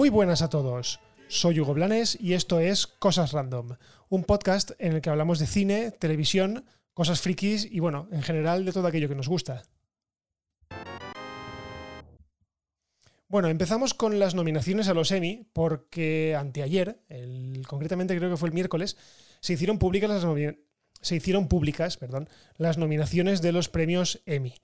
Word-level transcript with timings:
Muy 0.00 0.08
buenas 0.08 0.40
a 0.40 0.48
todos. 0.48 0.98
Soy 1.28 1.60
Hugo 1.60 1.74
Blanes 1.74 2.16
y 2.18 2.32
esto 2.32 2.58
es 2.58 2.86
Cosas 2.86 3.32
Random, 3.32 3.76
un 4.08 4.24
podcast 4.24 4.70
en 4.78 4.94
el 4.94 5.02
que 5.02 5.10
hablamos 5.10 5.38
de 5.38 5.46
cine, 5.46 5.90
televisión, 5.90 6.64
cosas 6.94 7.20
frikis 7.20 7.68
y 7.70 7.80
bueno, 7.80 8.08
en 8.10 8.22
general 8.22 8.64
de 8.64 8.72
todo 8.72 8.86
aquello 8.86 9.10
que 9.10 9.14
nos 9.14 9.28
gusta. 9.28 9.62
Bueno, 13.28 13.48
empezamos 13.48 13.92
con 13.92 14.18
las 14.18 14.34
nominaciones 14.34 14.88
a 14.88 14.94
los 14.94 15.12
Emmy 15.12 15.46
porque 15.52 16.34
anteayer, 16.34 17.02
concretamente 17.66 18.16
creo 18.16 18.30
que 18.30 18.38
fue 18.38 18.48
el 18.48 18.54
miércoles, 18.54 18.96
se 19.40 19.52
hicieron 19.52 19.78
públicas 19.78 20.08
las, 20.08 20.24
se 21.02 21.16
hicieron 21.16 21.46
públicas, 21.46 21.98
las 22.56 22.78
nominaciones 22.78 23.42
de 23.42 23.52
los 23.52 23.68
premios 23.68 24.22
Emmy. 24.24 24.54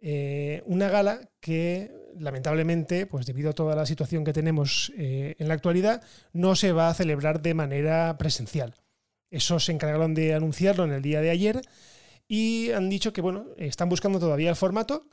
Eh, 0.00 0.62
una 0.64 0.88
gala 0.88 1.28
que 1.40 1.97
lamentablemente, 2.18 3.06
pues 3.06 3.26
debido 3.26 3.50
a 3.50 3.54
toda 3.54 3.76
la 3.76 3.86
situación 3.86 4.24
que 4.24 4.32
tenemos 4.32 4.92
eh, 4.96 5.36
en 5.38 5.48
la 5.48 5.54
actualidad, 5.54 6.02
no 6.32 6.56
se 6.56 6.72
va 6.72 6.88
a 6.88 6.94
celebrar 6.94 7.42
de 7.42 7.54
manera 7.54 8.16
presencial. 8.18 8.74
Eso 9.30 9.60
se 9.60 9.72
encargaron 9.72 10.14
de 10.14 10.34
anunciarlo 10.34 10.84
en 10.84 10.92
el 10.92 11.02
día 11.02 11.20
de 11.20 11.30
ayer 11.30 11.60
y 12.26 12.70
han 12.72 12.88
dicho 12.88 13.12
que 13.12 13.20
bueno, 13.20 13.46
están 13.56 13.88
buscando 13.88 14.18
todavía 14.18 14.50
el 14.50 14.56
formato, 14.56 15.06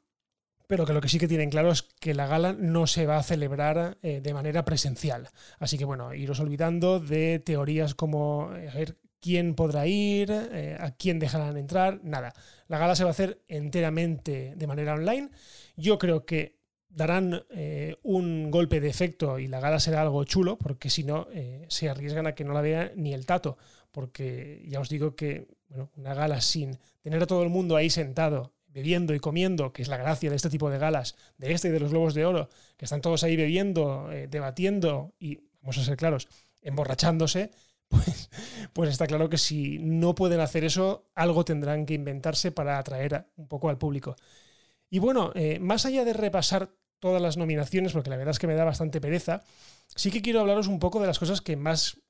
pero 0.68 0.86
que 0.86 0.94
lo 0.94 1.02
que 1.02 1.10
sí 1.10 1.20
que 1.20 1.28
tienen 1.28 1.50
claro 1.50 1.72
es 1.72 1.84
que 1.84 2.14
la 2.14 2.28
gala 2.28 2.54
no 2.54 2.88
se 2.88 3.06
va 3.06 3.18
a 3.18 3.24
celebrar 3.24 3.98
eh, 4.02 4.22
de 4.22 4.34
manera 4.34 4.66
presencial. 4.66 5.30
Así 5.60 5.78
que 5.78 5.86
bueno, 5.86 6.14
iros 6.14 6.40
olvidando 6.40 7.00
de 7.00 7.40
teorías 7.40 7.94
como 7.94 8.50
a 8.52 8.74
ver 8.74 8.98
quién 9.26 9.56
podrá 9.56 9.88
ir, 9.88 10.30
eh, 10.32 10.78
a 10.80 10.92
quién 10.92 11.18
dejarán 11.18 11.58
entrar, 11.58 12.00
nada. 12.04 12.34
La 12.68 12.78
gala 12.78 12.96
se 12.96 13.04
va 13.04 13.10
a 13.10 13.12
hacer 13.12 13.42
enteramente 13.48 14.54
de 14.56 14.68
manera 14.68 14.94
online. 14.94 15.32
Yo 15.76 15.98
creo 15.98 16.26
que 16.26 16.60
darán 16.96 17.44
eh, 17.52 17.98
un 18.04 18.50
golpe 18.50 18.80
de 18.80 18.88
efecto 18.88 19.38
y 19.38 19.48
la 19.48 19.60
gala 19.60 19.80
será 19.80 20.02
algo 20.02 20.24
chulo, 20.24 20.58
porque 20.58 20.90
si 20.90 21.04
no, 21.04 21.28
eh, 21.34 21.66
se 21.68 21.90
arriesgan 21.90 22.26
a 22.26 22.34
que 22.34 22.46
no 22.46 22.54
la 22.54 22.62
vea 22.62 22.92
ni 22.96 23.14
el 23.14 23.26
tato, 23.26 23.58
porque 23.92 24.64
ya 24.68 24.80
os 24.80 24.90
digo 24.90 25.16
que 25.16 25.48
bueno, 25.68 25.92
una 25.98 26.14
gala 26.14 26.40
sin 26.40 26.80
tener 27.02 27.22
a 27.22 27.28
todo 27.28 27.44
el 27.44 27.50
mundo 27.50 27.76
ahí 27.76 27.90
sentado, 27.90 28.54
bebiendo 28.68 29.14
y 29.14 29.20
comiendo, 29.20 29.74
que 29.74 29.82
es 29.82 29.90
la 29.90 29.98
gracia 29.98 30.30
de 30.30 30.38
este 30.38 30.50
tipo 30.50 30.70
de 30.70 30.78
galas, 30.78 31.16
de 31.38 31.52
este 31.52 31.68
y 31.68 31.72
de 31.72 31.82
los 31.82 31.92
Globos 31.92 32.14
de 32.14 32.26
Oro, 32.26 32.50
que 32.78 32.86
están 32.86 33.02
todos 33.02 33.24
ahí 33.24 33.36
bebiendo, 33.36 34.10
eh, 34.12 34.28
debatiendo 34.28 35.14
y, 35.20 35.42
vamos 35.62 35.78
a 35.78 35.84
ser 35.84 35.98
claros, 35.98 36.30
emborrachándose, 36.62 37.52
pues, 37.90 38.30
pues 38.72 38.90
está 38.90 39.06
claro 39.06 39.30
que 39.30 39.38
si 39.38 39.80
no 39.80 40.16
pueden 40.16 40.40
hacer 40.40 40.64
eso, 40.64 41.10
algo 41.14 41.44
tendrán 41.44 41.86
que 41.86 41.94
inventarse 41.94 42.52
para 42.52 42.80
atraer 42.80 43.28
un 43.36 43.48
poco 43.48 43.70
al 43.70 43.78
público. 43.78 44.16
Y 44.90 45.00
bueno, 45.00 45.34
más 45.60 45.86
allá 45.86 46.06
de 46.06 46.14
repasar 46.14 46.70
todas 47.06 47.22
las 47.22 47.38
nominaciones, 47.38 47.94
porque 47.94 48.10
la 48.10 48.18
verdad 48.18 48.32
es 48.32 48.40
que 48.40 48.48
me 48.48 48.56
da 48.56 48.64
bastante 48.64 49.00
pereza, 49.00 49.44
sí 49.96 50.10
que 50.10 50.24
quiero 50.24 50.40
hablaros 50.40 50.66
un 50.66 50.80
poco 50.80 51.00
de 51.00 51.06
las 51.06 51.20
cosas 51.20 51.40
que 51.40 51.56
más, 51.56 52.02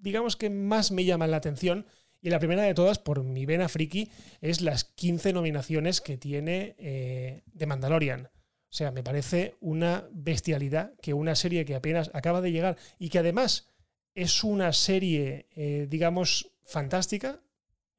digamos 0.00 0.34
que 0.34 0.50
más 0.50 0.90
me 0.90 1.04
llaman 1.04 1.30
la 1.30 1.36
atención. 1.36 1.86
Y 2.20 2.30
la 2.30 2.40
primera 2.40 2.64
de 2.64 2.74
todas, 2.74 2.98
por 2.98 3.22
mi 3.22 3.46
vena 3.46 3.68
friki, 3.68 4.10
es 4.40 4.62
las 4.62 4.82
15 4.82 5.32
nominaciones 5.32 6.00
que 6.00 6.16
tiene 6.16 6.74
eh, 6.76 7.44
The 7.56 7.66
Mandalorian. 7.66 8.26
O 8.26 8.74
sea, 8.74 8.90
me 8.90 9.04
parece 9.04 9.54
una 9.60 10.08
bestialidad 10.10 10.94
que 11.00 11.14
una 11.14 11.36
serie 11.36 11.64
que 11.64 11.76
apenas 11.76 12.10
acaba 12.14 12.40
de 12.40 12.50
llegar 12.50 12.76
y 12.98 13.10
que 13.10 13.20
además 13.20 13.68
es 14.16 14.42
una 14.42 14.72
serie, 14.72 15.46
eh, 15.54 15.86
digamos, 15.88 16.50
fantástica, 16.64 17.40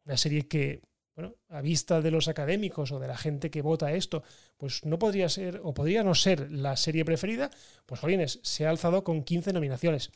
una 0.03 0.17
serie 0.17 0.45
que 0.49 0.81
bueno, 1.15 1.35
a 1.49 1.61
vista 1.61 2.01
de 2.01 2.11
los 2.11 2.27
académicos 2.27 2.91
o 2.91 2.99
de 2.99 3.07
la 3.07 3.17
gente 3.17 3.51
que 3.51 3.61
vota 3.61 3.93
esto, 3.93 4.23
pues 4.57 4.83
no 4.83 4.97
podría 4.97 5.29
ser 5.29 5.61
o 5.63 5.73
podría 5.73 6.03
no 6.03 6.15
ser 6.15 6.51
la 6.51 6.75
serie 6.75 7.05
preferida, 7.05 7.51
pues 7.85 8.01
jolines, 8.01 8.39
se 8.41 8.65
ha 8.65 8.69
alzado 8.69 9.03
con 9.03 9.23
15 9.23 9.53
nominaciones. 9.53 10.11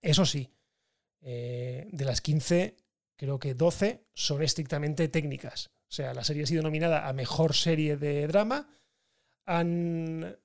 Eso 0.00 0.24
sí, 0.24 0.50
eh, 1.20 1.88
de 1.90 2.04
las 2.04 2.20
15, 2.20 2.76
creo 3.16 3.38
que 3.38 3.54
12 3.54 4.04
son 4.14 4.42
estrictamente 4.42 5.08
técnicas. 5.08 5.70
O 5.88 5.92
sea, 5.92 6.14
la 6.14 6.22
serie 6.22 6.44
ha 6.44 6.46
sido 6.46 6.62
nominada 6.62 7.08
a 7.08 7.12
mejor 7.12 7.54
serie 7.54 7.96
de 7.96 8.28
drama. 8.28 8.68
Han 9.46 10.36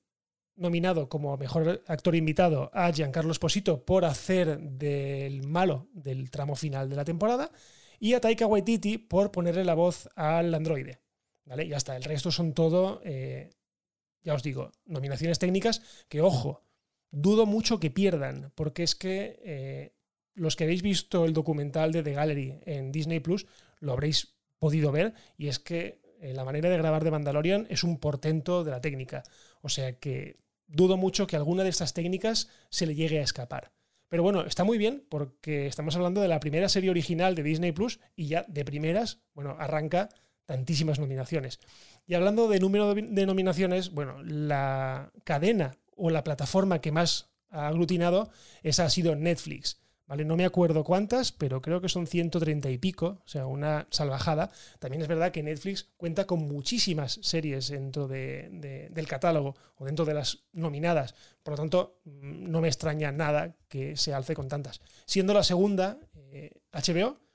nominado 0.55 1.09
como 1.09 1.37
mejor 1.37 1.83
actor 1.85 2.15
invitado 2.15 2.71
a 2.73 2.91
Giancarlo 2.91 3.31
Esposito 3.31 3.85
por 3.85 4.05
hacer 4.05 4.59
del 4.59 5.43
malo 5.43 5.87
del 5.93 6.31
tramo 6.31 6.55
final 6.55 6.89
de 6.89 6.95
la 6.95 7.05
temporada 7.05 7.51
y 7.99 8.13
a 8.13 8.21
Taika 8.21 8.47
Waititi 8.47 8.97
por 8.97 9.31
ponerle 9.31 9.63
la 9.63 9.73
voz 9.73 10.09
al 10.15 10.53
androide. 10.53 10.99
¿Vale? 11.45 11.67
Ya 11.67 11.77
está, 11.77 11.95
el 11.95 12.03
resto 12.03 12.31
son 12.31 12.53
todo, 12.53 13.01
eh, 13.03 13.51
ya 14.23 14.33
os 14.33 14.41
digo, 14.41 14.71
nominaciones 14.85 15.37
técnicas 15.37 15.81
que, 16.09 16.21
ojo, 16.21 16.63
dudo 17.11 17.45
mucho 17.45 17.79
que 17.79 17.91
pierdan, 17.91 18.51
porque 18.55 18.83
es 18.83 18.95
que 18.95 19.39
eh, 19.43 19.95
los 20.33 20.55
que 20.55 20.63
habéis 20.63 20.81
visto 20.81 21.25
el 21.25 21.33
documental 21.33 21.91
de 21.91 22.01
The 22.01 22.13
Gallery 22.13 22.59
en 22.65 22.91
Disney 22.91 23.19
Plus 23.19 23.45
lo 23.79 23.93
habréis 23.93 24.35
podido 24.57 24.91
ver, 24.91 25.13
y 25.37 25.47
es 25.47 25.59
que 25.59 26.01
eh, 26.19 26.33
la 26.33 26.45
manera 26.45 26.69
de 26.69 26.77
grabar 26.77 27.03
de 27.03 27.11
Mandalorian 27.11 27.67
es 27.69 27.83
un 27.83 27.99
portento 27.99 28.63
de 28.63 28.71
la 28.71 28.81
técnica. 28.81 29.23
O 29.61 29.69
sea 29.69 29.99
que 29.99 30.39
dudo 30.67 30.97
mucho 30.97 31.27
que 31.27 31.35
alguna 31.35 31.63
de 31.63 31.69
estas 31.69 31.93
técnicas 31.93 32.49
se 32.69 32.87
le 32.87 32.95
llegue 32.95 33.19
a 33.19 33.23
escapar. 33.23 33.71
Pero 34.09 34.23
bueno, 34.23 34.45
está 34.45 34.63
muy 34.63 34.77
bien 34.77 35.03
porque 35.09 35.67
estamos 35.67 35.95
hablando 35.95 36.21
de 36.21 36.27
la 36.27 36.39
primera 36.39 36.69
serie 36.69 36.89
original 36.89 37.35
de 37.35 37.43
Disney 37.43 37.71
Plus 37.71 37.99
y 38.15 38.27
ya 38.27 38.45
de 38.47 38.63
primeras, 38.63 39.19
bueno, 39.33 39.55
arranca 39.59 40.09
tantísimas 40.45 40.99
nominaciones. 40.99 41.59
Y 42.05 42.13
hablando 42.13 42.47
de 42.47 42.59
número 42.59 42.93
de 42.93 43.25
nominaciones, 43.25 43.91
bueno, 43.91 44.21
la 44.23 45.11
cadena 45.23 45.77
o 45.95 46.09
la 46.09 46.23
plataforma 46.23 46.81
que 46.81 46.91
más 46.91 47.29
ha 47.49 47.67
aglutinado, 47.67 48.29
esa 48.63 48.85
ha 48.85 48.89
sido 48.89 49.15
Netflix. 49.15 49.81
¿Vale? 50.07 50.25
No 50.25 50.35
me 50.35 50.45
acuerdo 50.45 50.83
cuántas, 50.83 51.31
pero 51.31 51.61
creo 51.61 51.81
que 51.81 51.89
son 51.89 52.07
130 52.07 52.69
y 52.69 52.77
pico, 52.77 53.21
o 53.23 53.27
sea, 53.27 53.47
una 53.47 53.87
salvajada. 53.89 54.51
También 54.79 55.01
es 55.01 55.07
verdad 55.07 55.31
que 55.31 55.43
Netflix 55.43 55.89
cuenta 55.97 56.25
con 56.25 56.47
muchísimas 56.47 57.19
series 57.21 57.69
dentro 57.69 58.07
del 58.07 59.07
catálogo 59.07 59.55
o 59.77 59.85
dentro 59.85 60.05
de 60.05 60.13
las 60.13 60.45
nominadas. 60.53 61.15
Por 61.43 61.53
lo 61.53 61.57
tanto, 61.57 62.01
mm, 62.05 62.51
no 62.51 62.61
me 62.61 62.67
extraña 62.67 63.11
nada 63.11 63.55
que 63.67 63.97
se 63.97 64.13
alce 64.13 64.35
con 64.35 64.47
tantas. 64.47 64.81
Siendo 65.05 65.33
la 65.33 65.43
segunda, 65.43 65.99
HBO, 66.71 67.07
eh, 67.07 67.25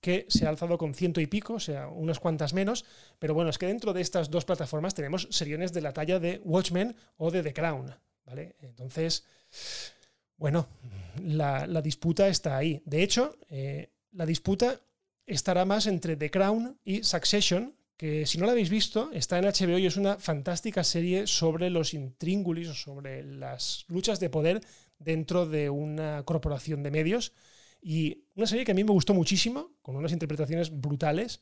que 0.00 0.26
se 0.28 0.46
ha 0.46 0.50
alzado 0.50 0.78
con 0.78 0.94
ciento 0.94 1.20
y 1.20 1.26
pico, 1.26 1.54
o 1.54 1.60
sea, 1.60 1.88
unas 1.88 2.20
cuantas 2.20 2.52
menos. 2.52 2.84
Pero 3.18 3.34
bueno, 3.34 3.50
es 3.50 3.58
que 3.58 3.66
dentro 3.66 3.92
de 3.92 4.02
estas 4.02 4.30
dos 4.30 4.44
plataformas 4.44 4.94
tenemos 4.94 5.26
seriones 5.30 5.72
de 5.72 5.80
la 5.80 5.92
talla 5.92 6.20
de 6.20 6.40
Watchmen 6.44 6.94
o 7.16 7.30
de 7.30 7.42
The 7.42 7.52
Crown. 7.52 7.94
¿Vale? 8.24 8.56
Entonces 8.60 9.24
bueno, 10.36 10.68
la, 11.22 11.66
disputa 11.82 12.28
está 12.28 12.56
ahí. 12.56 12.82
De 12.84 13.02
hecho, 13.02 13.36
eh, 13.48 13.90
la 14.12 14.26
disputa 14.26 14.80
estará 15.26 15.64
más 15.64 15.86
entre 15.86 16.16
The 16.16 16.30
Crown 16.30 16.78
y 16.84 17.02
Succession, 17.02 17.74
que 17.96 18.26
si 18.26 18.38
no 18.38 18.46
la 18.46 18.52
habéis 18.52 18.68
visto, 18.68 19.10
está 19.12 19.38
en 19.38 19.46
HBO 19.46 19.78
y 19.78 19.86
es 19.86 19.96
una 19.96 20.18
fantástica 20.18 20.84
serie 20.84 21.26
sobre 21.26 21.70
los 21.70 21.94
intríngulis 21.94 22.68
sobre 22.68 23.24
las 23.24 23.86
luchas 23.88 24.20
de 24.20 24.28
poder 24.28 24.60
dentro 24.98 25.46
de 25.46 25.70
una 25.70 26.22
corporación 26.24 26.82
de 26.82 26.90
medios. 26.90 27.32
Y 27.80 28.24
una 28.34 28.46
serie 28.46 28.64
que 28.64 28.72
a 28.72 28.74
mí 28.74 28.84
me 28.84 28.92
gustó 28.92 29.14
muchísimo, 29.14 29.72
con 29.80 29.96
unas 29.96 30.12
interpretaciones 30.12 30.70
brutales. 30.70 31.40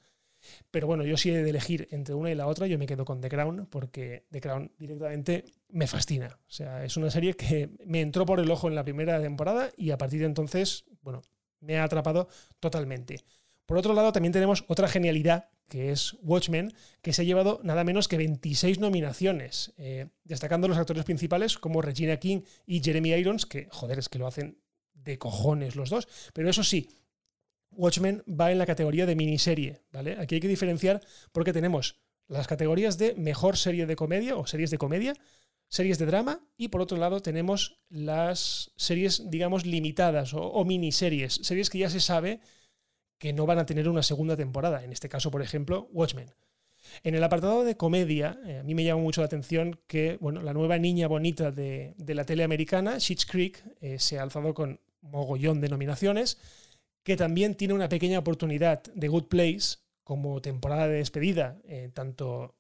Pero 0.71 0.87
bueno, 0.87 1.05
yo 1.05 1.17
sí 1.17 1.31
he 1.31 1.43
de 1.43 1.51
elegir 1.51 1.89
entre 1.91 2.15
una 2.15 2.31
y 2.31 2.35
la 2.35 2.47
otra, 2.47 2.67
yo 2.67 2.79
me 2.79 2.87
quedo 2.87 3.05
con 3.05 3.21
The 3.21 3.29
Crown, 3.29 3.67
porque 3.71 4.27
The 4.31 4.41
Crown 4.41 4.73
directamente 4.79 5.45
me 5.69 5.87
fascina. 5.87 6.39
O 6.49 6.51
sea, 6.53 6.85
es 6.85 6.97
una 6.97 7.11
serie 7.11 7.35
que 7.35 7.71
me 7.85 8.01
entró 8.01 8.27
por 8.27 8.41
el 8.41 8.51
ojo 8.51 8.69
en 8.69 8.75
la 8.75 8.85
primera 8.85 9.21
temporada 9.21 9.71
y 9.77 9.91
a 9.91 9.99
partir 9.99 10.21
de 10.21 10.27
entonces, 10.27 10.85
bueno, 11.03 11.23
me 11.61 11.79
ha 11.79 11.85
atrapado 11.85 12.29
totalmente. 12.61 13.21
Por 13.67 13.79
otro 13.79 13.95
lado, 13.95 14.13
también 14.13 14.33
tenemos 14.33 14.65
otra 14.69 14.89
genialidad, 14.89 15.49
que 15.69 15.91
es 15.91 16.17
Watchmen, 16.23 16.75
que 17.01 17.13
se 17.15 17.23
ha 17.23 17.25
llevado 17.25 17.61
nada 17.63 17.83
menos 17.83 18.09
que 18.09 18.19
26 18.19 18.79
nominaciones, 18.79 19.73
eh, 19.79 20.09
destacando 20.25 20.69
los 20.69 20.77
actores 20.77 21.05
principales 21.05 21.57
como 21.57 21.81
Regina 21.81 22.19
King 22.19 22.43
y 22.67 22.83
Jeremy 22.83 23.15
Irons, 23.15 23.47
que, 23.47 23.69
joder, 23.71 23.99
es 23.99 24.11
que 24.11 24.19
lo 24.19 24.27
hacen 24.27 24.59
de 24.93 25.19
cojones 25.19 25.77
los 25.77 25.91
dos. 25.91 26.09
Pero 26.35 26.51
eso 26.51 26.63
sí, 26.63 26.89
Watchmen 27.77 28.23
va 28.29 28.53
en 28.53 28.59
la 28.59 28.67
categoría 28.67 29.07
de 29.07 29.17
miniserie, 29.17 29.83
¿vale? 29.93 30.17
Aquí 30.19 30.37
hay 30.37 30.41
que 30.41 30.49
diferenciar 30.49 31.01
porque 31.33 31.53
tenemos 31.53 32.01
las 32.29 32.47
categorías 32.47 32.99
de 32.99 33.15
mejor 33.15 33.57
serie 33.57 33.87
de 33.87 33.97
comedia 33.97 34.37
o 34.37 34.47
series 34.47 34.71
de 34.71 34.79
comedia, 34.79 35.15
series 35.69 35.99
de 35.99 36.07
drama 36.07 36.41
y 36.57 36.69
por 36.69 36.81
otro 36.81 36.97
lado 36.97 37.21
tenemos 37.21 37.81
las 37.89 38.73
series, 38.77 39.31
digamos, 39.31 39.67
limitadas 39.67 40.33
o, 40.35 40.65
miniseries, 40.65 41.41
series 41.43 41.71
que 41.71 41.79
ya 41.79 41.91
se 41.91 42.01
sabe 42.01 42.41
que 43.19 43.33
no 43.33 43.47
van 43.47 43.59
a 43.59 43.67
tener 43.67 43.89
una 43.89 44.03
segunda 44.03 44.37
temporada, 44.37 44.85
en 44.85 44.93
este 44.93 45.09
caso, 45.09 45.31
por 45.31 45.43
ejemplo, 45.43 45.89
Watchmen. 45.93 46.31
En 47.03 47.15
el 47.15 47.25
apartado 47.25 47.65
de 47.65 47.77
comedia, 47.77 48.39
eh, 48.45 48.59
a 48.59 48.63
mí 48.63 48.75
me 48.75 48.85
llama 48.85 49.01
mucho 49.01 49.23
la 49.23 49.27
atención 49.27 49.81
que 49.87 50.19
bueno, 50.21 50.43
la 50.43 50.53
nueva 50.53 50.79
niña 50.79 51.09
bonita 51.09 51.51
de, 51.51 51.95
la 52.07 52.25
tele 52.25 52.45
americana, 52.45 53.01
Schitt's 53.01 53.25
Creek, 53.25 53.65
eh, 53.81 53.99
se 53.99 54.19
ha 54.19 54.23
alzado 54.23 54.53
con 54.53 54.81
mogollón 55.01 55.61
de 55.61 55.69
nominaciones 55.69 56.39
que 57.05 57.17
también 57.17 57.55
tiene 57.55 57.75
una 57.75 57.89
pequeña 57.89 58.19
oportunidad 58.19 58.83
de 58.83 59.09
Good 59.09 59.25
Place 59.25 59.79
como 60.03 60.41
temporada 60.41 60.89
de 60.89 60.97
despedida, 60.97 61.61
eh, 61.65 61.91
tanto 61.93 62.57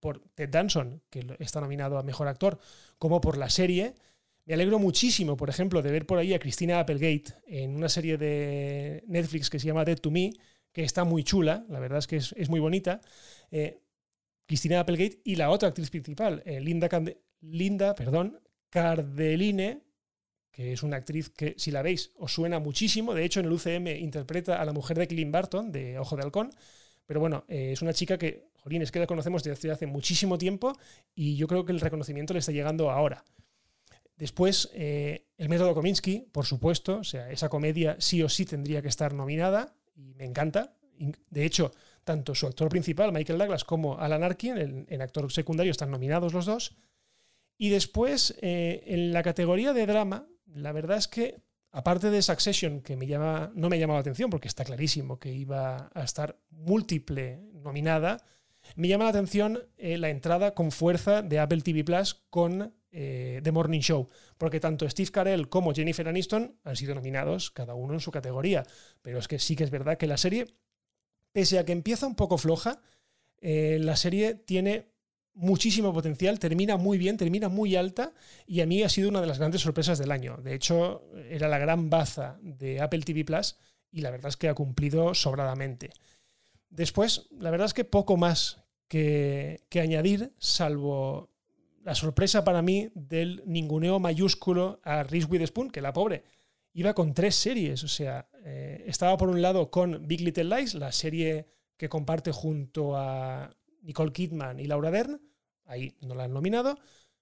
por 0.00 0.20
Ted 0.34 0.48
Danson, 0.48 1.02
que 1.08 1.24
está 1.38 1.60
nominado 1.60 1.98
a 1.98 2.02
Mejor 2.02 2.28
Actor, 2.28 2.58
como 2.98 3.20
por 3.20 3.38
la 3.38 3.48
serie. 3.48 3.94
Me 4.44 4.54
alegro 4.54 4.78
muchísimo, 4.78 5.36
por 5.36 5.48
ejemplo, 5.48 5.82
de 5.82 5.92
ver 5.92 6.06
por 6.06 6.18
ahí 6.18 6.34
a 6.34 6.38
Cristina 6.38 6.80
Applegate 6.80 7.34
en 7.46 7.76
una 7.76 7.88
serie 7.88 8.18
de 8.18 9.04
Netflix 9.06 9.48
que 9.48 9.58
se 9.58 9.66
llama 9.66 9.84
Dead 9.84 9.98
to 9.98 10.10
Me, 10.10 10.32
que 10.72 10.82
está 10.82 11.04
muy 11.04 11.22
chula, 11.22 11.64
la 11.68 11.78
verdad 11.80 11.98
es 11.98 12.06
que 12.06 12.16
es, 12.16 12.48
muy 12.48 12.60
bonita. 12.60 13.00
Eh, 13.50 13.80
Cristina 14.46 14.80
Applegate 14.80 15.20
y 15.24 15.36
la 15.36 15.50
otra 15.50 15.68
actriz 15.68 15.90
principal, 15.90 16.42
eh, 16.44 16.60
Linda, 16.60 16.88
Linda 17.40 17.94
perdón, 17.94 18.40
Cardeline, 18.70 19.82
es 20.60 20.82
una 20.82 20.96
actriz 20.96 21.30
que, 21.30 21.54
si 21.56 21.70
la 21.70 21.82
veis, 21.82 22.12
os 22.18 22.32
suena 22.32 22.58
muchísimo. 22.58 23.14
De 23.14 23.24
hecho, 23.24 23.40
en 23.40 23.46
el 23.46 23.52
UCM 23.52 23.86
interpreta 23.98 24.60
a 24.60 24.64
la 24.64 24.72
mujer 24.72 24.98
de 24.98 25.06
Clint 25.06 25.32
Barton, 25.32 25.72
de 25.72 25.98
Ojo 25.98 26.16
de 26.16 26.22
Halcón. 26.22 26.50
Pero 27.06 27.20
bueno, 27.20 27.44
eh, 27.48 27.70
es 27.72 27.82
una 27.82 27.92
chica 27.92 28.18
que, 28.18 28.48
jolín, 28.54 28.82
es 28.82 28.92
que 28.92 28.98
la 28.98 29.06
conocemos 29.06 29.42
desde 29.42 29.70
hace 29.70 29.86
muchísimo 29.86 30.38
tiempo 30.38 30.76
y 31.14 31.36
yo 31.36 31.46
creo 31.46 31.64
que 31.64 31.72
el 31.72 31.80
reconocimiento 31.80 32.32
le 32.32 32.40
está 32.40 32.52
llegando 32.52 32.90
ahora. 32.90 33.24
Después, 34.16 34.70
eh, 34.74 35.26
el 35.38 35.48
método 35.48 35.74
Kominsky, 35.74 36.28
por 36.30 36.44
supuesto, 36.44 36.98
o 36.98 37.04
sea, 37.04 37.30
esa 37.30 37.48
comedia 37.48 37.96
sí 37.98 38.22
o 38.22 38.28
sí 38.28 38.44
tendría 38.44 38.82
que 38.82 38.88
estar 38.88 39.14
nominada 39.14 39.74
y 39.96 40.14
me 40.14 40.24
encanta. 40.24 40.76
De 41.30 41.46
hecho, 41.46 41.72
tanto 42.04 42.34
su 42.34 42.46
actor 42.46 42.68
principal, 42.68 43.12
Michael 43.12 43.38
Douglas, 43.38 43.64
como 43.64 43.98
Alan 43.98 44.22
Arkin, 44.22 44.86
en 44.88 45.02
actor 45.02 45.32
secundario, 45.32 45.70
están 45.70 45.90
nominados 45.90 46.34
los 46.34 46.44
dos. 46.44 46.76
Y 47.60 47.68
después, 47.68 48.34
eh, 48.40 48.84
en 48.86 49.12
la 49.12 49.22
categoría 49.22 49.74
de 49.74 49.84
drama, 49.84 50.26
la 50.54 50.72
verdad 50.72 50.98
es 50.98 51.08
que, 51.08 51.42
aparte 51.70 52.10
de 52.10 52.22
Succession, 52.22 52.80
que 52.80 52.96
me 52.96 53.06
llama, 53.06 53.52
no 53.54 53.68
me 53.68 53.76
ha 53.76 53.78
llamado 53.80 53.98
la 53.98 54.02
atención 54.02 54.30
porque 54.30 54.48
está 54.48 54.64
clarísimo 54.64 55.18
que 55.18 55.32
iba 55.32 55.90
a 55.94 56.02
estar 56.02 56.38
múltiple 56.50 57.40
nominada, 57.52 58.18
me 58.76 58.88
llama 58.88 59.04
la 59.04 59.10
atención 59.10 59.58
eh, 59.78 59.98
la 59.98 60.10
entrada 60.10 60.54
con 60.54 60.70
fuerza 60.70 61.22
de 61.22 61.38
Apple 61.38 61.62
TV 61.62 61.84
Plus 61.84 62.14
con 62.30 62.74
eh, 62.92 63.40
The 63.42 63.52
Morning 63.52 63.80
Show, 63.80 64.08
porque 64.36 64.60
tanto 64.60 64.88
Steve 64.88 65.10
Carell 65.10 65.48
como 65.48 65.72
Jennifer 65.72 66.08
Aniston 66.08 66.58
han 66.64 66.76
sido 66.76 66.94
nominados, 66.94 67.50
cada 67.50 67.74
uno 67.74 67.94
en 67.94 68.00
su 68.00 68.10
categoría. 68.10 68.64
Pero 69.02 69.18
es 69.18 69.28
que 69.28 69.38
sí 69.38 69.56
que 69.56 69.64
es 69.64 69.70
verdad 69.70 69.96
que 69.96 70.06
la 70.06 70.16
serie, 70.16 70.46
pese 71.32 71.58
a 71.58 71.64
que 71.64 71.72
empieza 71.72 72.06
un 72.06 72.16
poco 72.16 72.38
floja, 72.38 72.80
eh, 73.40 73.78
la 73.80 73.96
serie 73.96 74.34
tiene 74.34 74.90
muchísimo 75.34 75.92
potencial, 75.92 76.38
termina 76.38 76.76
muy 76.76 76.98
bien, 76.98 77.16
termina 77.16 77.48
muy 77.48 77.76
alta 77.76 78.12
y 78.46 78.60
a 78.60 78.66
mí 78.66 78.82
ha 78.82 78.88
sido 78.88 79.08
una 79.08 79.20
de 79.20 79.26
las 79.26 79.38
grandes 79.38 79.62
sorpresas 79.62 79.98
del 79.98 80.12
año. 80.12 80.36
De 80.38 80.54
hecho, 80.54 81.02
era 81.28 81.48
la 81.48 81.58
gran 81.58 81.90
baza 81.90 82.38
de 82.42 82.80
Apple 82.80 83.00
TV 83.00 83.24
Plus 83.24 83.56
y 83.90 84.00
la 84.00 84.10
verdad 84.10 84.28
es 84.28 84.36
que 84.36 84.48
ha 84.48 84.54
cumplido 84.54 85.14
sobradamente. 85.14 85.90
Después, 86.68 87.28
la 87.38 87.50
verdad 87.50 87.66
es 87.66 87.74
que 87.74 87.84
poco 87.84 88.16
más 88.16 88.62
que, 88.88 89.62
añadir, 89.80 90.32
salvo 90.38 91.30
la 91.82 91.94
sorpresa 91.94 92.44
para 92.44 92.62
mí 92.62 92.90
del 92.94 93.42
ninguneo 93.46 93.98
mayúsculo 93.98 94.80
a 94.84 95.02
Reese 95.02 95.26
Witherspoon, 95.26 95.70
que 95.70 95.80
la 95.80 95.92
pobre 95.92 96.24
iba 96.72 96.94
con 96.94 97.14
tres 97.14 97.34
series. 97.34 97.82
O 97.82 97.88
sea, 97.88 98.28
eh, 98.44 98.84
estaba 98.86 99.16
por 99.16 99.28
un 99.28 99.40
lado 99.42 99.70
con 99.70 100.06
Big 100.06 100.20
Little 100.20 100.56
Lies, 100.56 100.74
la 100.74 100.92
serie 100.92 101.46
que 101.76 101.88
comparte 101.88 102.30
junto 102.30 102.96
a 102.96 103.56
Nicole 103.82 104.12
Kidman 104.12 104.60
y 104.60 104.66
Laura 104.66 104.90
Dern. 104.90 105.20
Ahí 105.64 105.96
no 106.00 106.14
la 106.14 106.24
han 106.24 106.32
nominado. 106.32 106.78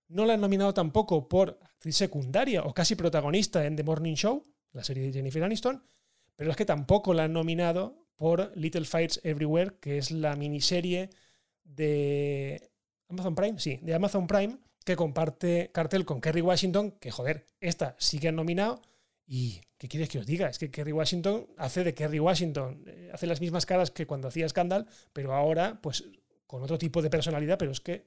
No 0.09 0.25
la 0.25 0.35
han 0.35 0.41
nominado 0.41 0.73
tampoco 0.73 1.29
por 1.29 1.59
actriz 1.63 1.97
secundaria 1.97 2.63
o 2.63 2.73
casi 2.73 2.95
protagonista 2.95 3.67
en 3.67 3.77
The 3.77 3.85
Morning 3.85 4.15
Show, 4.15 4.43
la 4.73 4.83
serie 4.83 5.05
de 5.05 5.13
Jennifer 5.13 5.45
Aniston. 5.45 5.83
Pero 6.37 6.51
es 6.51 6.57
que 6.57 6.65
tampoco 6.65 7.13
la 7.15 7.25
han 7.25 7.33
nominado 7.33 8.07
por 8.17 8.53
Little 8.57 8.85
Fights 8.85 9.21
Everywhere, 9.23 9.77
que 9.81 9.99
es 9.99 10.11
la 10.11 10.35
miniserie 10.35 11.11
de 11.65 12.71
Amazon 13.09 13.35
Prime, 13.35 13.59
sí, 13.59 13.79
de 13.83 13.95
Amazon 13.95 14.27
Prime, 14.27 14.59
que 14.85 14.97
comparte 14.97 15.71
cartel 15.73 16.05
con 16.05 16.21
Kerry 16.21 16.41
Washington, 16.41 16.93
que 16.93 17.11
joder, 17.11 17.47
esta 17.61 17.95
sí 17.99 18.19
que 18.19 18.29
han 18.29 18.37
nominado. 18.37 18.81
¿Y 19.27 19.61
qué 19.77 19.89
quieres 19.89 20.09
que 20.09 20.19
os 20.19 20.27
diga? 20.27 20.49
Es 20.49 20.59
que 20.59 20.71
Kerry 20.71 20.93
Washington 20.93 21.47
hace 21.59 21.85
de 21.85 21.93
Kerry 21.95 22.19
Washington, 22.19 22.83
eh, 22.87 23.11
hace 23.13 23.27
las 23.27 23.41
mismas 23.41 23.67
caras 23.67 23.91
que 23.91 24.07
cuando 24.07 24.29
hacía 24.29 24.49
Scandal, 24.49 24.87
pero 25.13 25.35
ahora, 25.35 25.79
pues 25.83 26.05
con 26.49 26.63
otro 26.63 26.79
tipo 26.79 27.01
de 27.03 27.11
personalidad, 27.11 27.59
pero 27.59 27.71
es 27.71 27.81
que, 27.81 28.07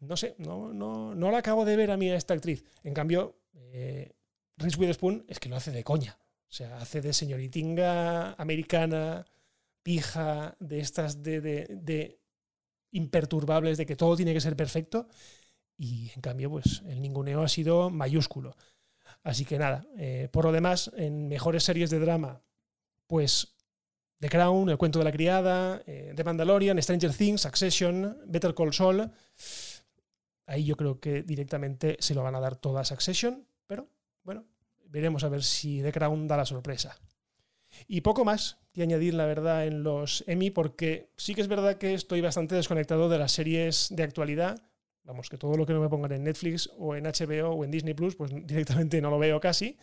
no 0.00 0.16
sé, 0.16 0.34
no, 0.38 0.74
no, 0.74 1.14
no 1.14 1.30
la 1.30 1.38
acabo 1.38 1.64
de 1.64 1.76
ver 1.76 1.90
a 1.90 1.96
mí 1.96 2.10
a 2.10 2.16
esta 2.16 2.34
actriz. 2.34 2.64
En 2.82 2.92
cambio, 2.92 3.38
eh, 3.54 4.12
Reese 4.58 4.78
Witherspoon 4.78 5.24
es 5.28 5.38
que 5.38 5.48
lo 5.48 5.56
hace 5.56 5.70
de 5.70 5.84
coña. 5.84 6.18
O 6.50 6.52
sea, 6.52 6.78
hace 6.78 7.00
de 7.00 7.12
señoritinga 7.12 8.32
americana, 8.32 9.24
pija, 9.84 10.56
de 10.58 10.80
estas 10.80 11.22
de, 11.22 11.40
de, 11.40 12.18
imperturbables, 12.90 13.78
de 13.78 13.86
que 13.86 13.94
todo 13.94 14.16
tiene 14.16 14.34
que 14.34 14.40
ser 14.40 14.56
perfecto. 14.56 15.06
Y 15.78 16.10
en 16.14 16.20
cambio, 16.20 16.50
pues 16.50 16.82
el 16.88 17.00
ninguneo 17.00 17.42
ha 17.42 17.48
sido 17.48 17.88
mayúsculo. 17.88 18.56
Así 19.22 19.44
que 19.44 19.58
nada, 19.58 19.86
eh, 19.96 20.28
por 20.32 20.44
lo 20.44 20.52
demás, 20.52 20.90
en 20.96 21.28
mejores 21.28 21.62
series 21.62 21.88
de 21.88 22.00
drama, 22.00 22.42
pues 23.06 23.54
The 24.20 24.28
Crown, 24.28 24.68
El 24.68 24.76
cuento 24.76 24.98
de 24.98 25.04
la 25.06 25.12
criada, 25.12 25.82
eh, 25.86 26.12
The 26.14 26.24
Mandalorian, 26.24 26.80
Stranger 26.82 27.14
Things, 27.14 27.40
Succession, 27.40 28.18
Better 28.26 28.54
Call 28.54 28.72
Saul. 28.72 29.10
Ahí 30.46 30.64
yo 30.64 30.76
creo 30.76 31.00
que 31.00 31.22
directamente 31.22 31.96
se 32.00 32.14
lo 32.14 32.22
van 32.22 32.34
a 32.34 32.40
dar 32.40 32.56
toda 32.56 32.82
a 32.82 32.84
Succession, 32.84 33.46
pero 33.66 33.88
bueno, 34.22 34.44
veremos 34.86 35.24
a 35.24 35.30
ver 35.30 35.42
si 35.42 35.80
The 35.80 35.90
Crown 35.90 36.28
da 36.28 36.36
la 36.36 36.44
sorpresa. 36.44 36.98
Y 37.86 38.02
poco 38.02 38.24
más 38.24 38.58
que 38.72 38.82
añadir, 38.82 39.14
la 39.14 39.24
verdad, 39.24 39.66
en 39.66 39.82
los 39.82 40.22
Emmy, 40.26 40.50
porque 40.50 41.10
sí 41.16 41.34
que 41.34 41.40
es 41.40 41.48
verdad 41.48 41.78
que 41.78 41.94
estoy 41.94 42.20
bastante 42.20 42.54
desconectado 42.54 43.08
de 43.08 43.18
las 43.18 43.32
series 43.32 43.88
de 43.90 44.02
actualidad. 44.02 44.60
Vamos, 45.04 45.30
que 45.30 45.38
todo 45.38 45.56
lo 45.56 45.64
que 45.64 45.72
no 45.72 45.80
me 45.80 45.88
pongan 45.88 46.12
en 46.12 46.24
Netflix 46.24 46.70
o 46.78 46.94
en 46.94 47.04
HBO 47.04 47.50
o 47.50 47.64
en 47.64 47.70
Disney 47.70 47.94
Plus, 47.94 48.16
pues 48.16 48.30
directamente 48.46 49.00
no 49.00 49.08
lo 49.08 49.18
veo 49.18 49.40
casi. 49.40 49.78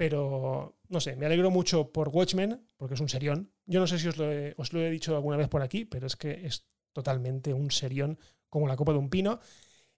Pero, 0.00 0.78
no 0.88 0.98
sé, 0.98 1.14
me 1.14 1.26
alegro 1.26 1.50
mucho 1.50 1.92
por 1.92 2.08
Watchmen, 2.08 2.66
porque 2.78 2.94
es 2.94 3.00
un 3.00 3.10
serión. 3.10 3.52
Yo 3.66 3.80
no 3.80 3.86
sé 3.86 3.98
si 3.98 4.08
os 4.08 4.16
lo, 4.16 4.32
he, 4.32 4.90
dicho 4.90 5.14
alguna 5.14 5.36
vez 5.36 5.46
por 5.48 5.60
aquí, 5.60 5.84
pero 5.84 6.06
es 6.06 6.16
que 6.16 6.46
es 6.46 6.64
totalmente 6.94 7.52
un 7.52 7.70
serión 7.70 8.18
como 8.48 8.66
la 8.66 8.76
copa 8.76 8.92
de 8.92 8.98
un 8.98 9.10
pino. 9.10 9.40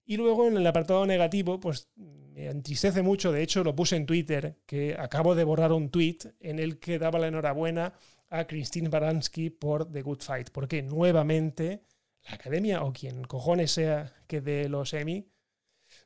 Y 0.05 0.17
luego 0.17 0.49
en 0.49 0.57
el 0.57 0.67
apartado 0.67 1.07
negativo, 1.07 1.61
pues 1.61 1.89
me 1.95 2.47
entristece 2.47 3.01
mucho, 3.03 3.31
de 3.31 3.45
hecho 3.45 3.63
lo 3.63 3.77
puse 3.77 3.95
en 3.95 4.05
Twitter, 4.05 4.59
que 4.67 4.97
acabo 4.99 5.37
de 5.37 5.45
borrar 5.45 5.71
un 5.71 5.89
tweet 5.89 6.19
en 6.41 6.59
el 6.59 6.81
que 6.81 6.99
daba 6.99 7.21
la 7.21 7.29
enhorabuena 7.29 7.95
a 8.29 8.49
Christine 8.49 8.89
Baranski 8.89 9.51
por 9.51 9.89
The 9.89 10.03
Good 10.03 10.23
Fight, 10.23 10.51
porque 10.51 10.83
nuevamente 10.83 11.85
la 12.29 12.35
academia 12.35 12.83
o 12.83 12.93
quien 12.93 13.23
cojones 13.23 13.71
sea 13.71 14.13
que 14.27 14.41
de 14.41 14.69
los 14.69 14.95
Emmy 14.95 15.29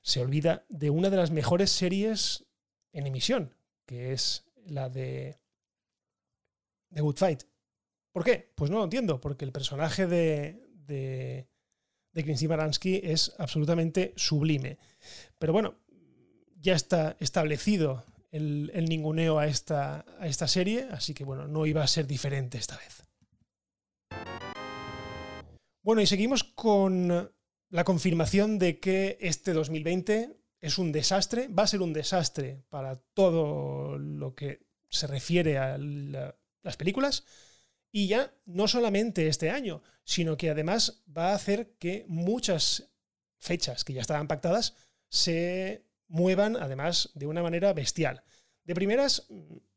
se 0.03 0.21
olvida 0.21 0.67
de 0.69 0.91
una 0.91 1.09
de 1.09 1.17
las 1.17 1.31
mejores 1.31 1.71
series 1.71 2.45
en 2.93 3.07
emisión, 3.07 3.56
que 3.87 4.13
es 4.13 4.45
la 4.67 4.89
de 4.89 5.39
The 6.93 7.01
Good 7.01 7.17
Fight. 7.17 7.43
¿Por 8.13 8.25
qué? 8.25 8.53
Pues 8.55 8.71
no 8.71 8.79
lo 8.79 8.85
entiendo, 8.85 9.21
porque 9.21 9.45
el 9.45 9.53
personaje 9.53 10.07
de, 10.07 10.63
de, 10.87 11.49
de 12.13 12.47
Baranski 12.49 13.01
es 13.03 13.35
absolutamente 13.39 14.13
sublime. 14.17 14.79
Pero 15.39 15.53
bueno, 15.53 15.77
ya 16.61 16.75
está 16.75 17.17
establecido 17.21 18.05
el, 18.31 18.87
ninguneo 18.89 19.39
a 19.39 19.47
esta, 19.47 20.05
a 20.19 20.27
esta 20.27 20.49
serie, 20.49 20.89
así 20.91 21.15
que 21.15 21.25
bueno, 21.25 21.47
no 21.47 21.67
iba 21.67 21.83
a 21.83 21.87
ser 21.87 22.07
diferente 22.07 22.59
esta 22.59 22.77
vez. 22.77 23.03
Bueno, 25.83 26.03
y 26.03 26.07
seguimos 26.07 26.43
con 26.43 27.33
la 27.71 27.85
confirmación 27.85 28.59
de 28.59 28.81
que 28.81 29.19
este 29.21 29.53
2020 29.53 30.37
es 30.67 30.79
un 30.79 30.93
desastre, 30.93 31.49
va 31.49 31.63
a 31.63 31.69
ser 31.69 31.81
un 31.81 31.93
desastre 31.93 32.63
para 32.69 32.97
todo 32.97 33.99
lo 33.99 34.35
que 34.35 34.67
se 34.89 35.07
refiere 35.07 35.59
a 35.59 35.79
las 35.79 36.77
películas. 36.77 37.25
Y 37.93 38.09
ya 38.09 38.35
no 38.45 38.69
solamente 38.69 39.29
este 39.29 39.51
año, 39.51 39.83
sino 40.05 40.37
que 40.37 40.51
además 40.51 41.03
va 41.17 41.31
a 41.31 41.35
hacer 41.35 41.77
que 41.79 42.05
muchas 42.09 42.91
fechas 43.39 43.85
que 43.85 43.93
ya 43.93 44.01
estaban 44.01 44.29
pactadas 44.29 44.75
se 45.09 45.85
muevan 46.09 46.57
además 46.57 47.11
de 47.15 47.27
una 47.27 47.43
manera 47.43 47.73
bestial. 47.73 48.25
De 48.65 48.75
primeras, 48.75 49.29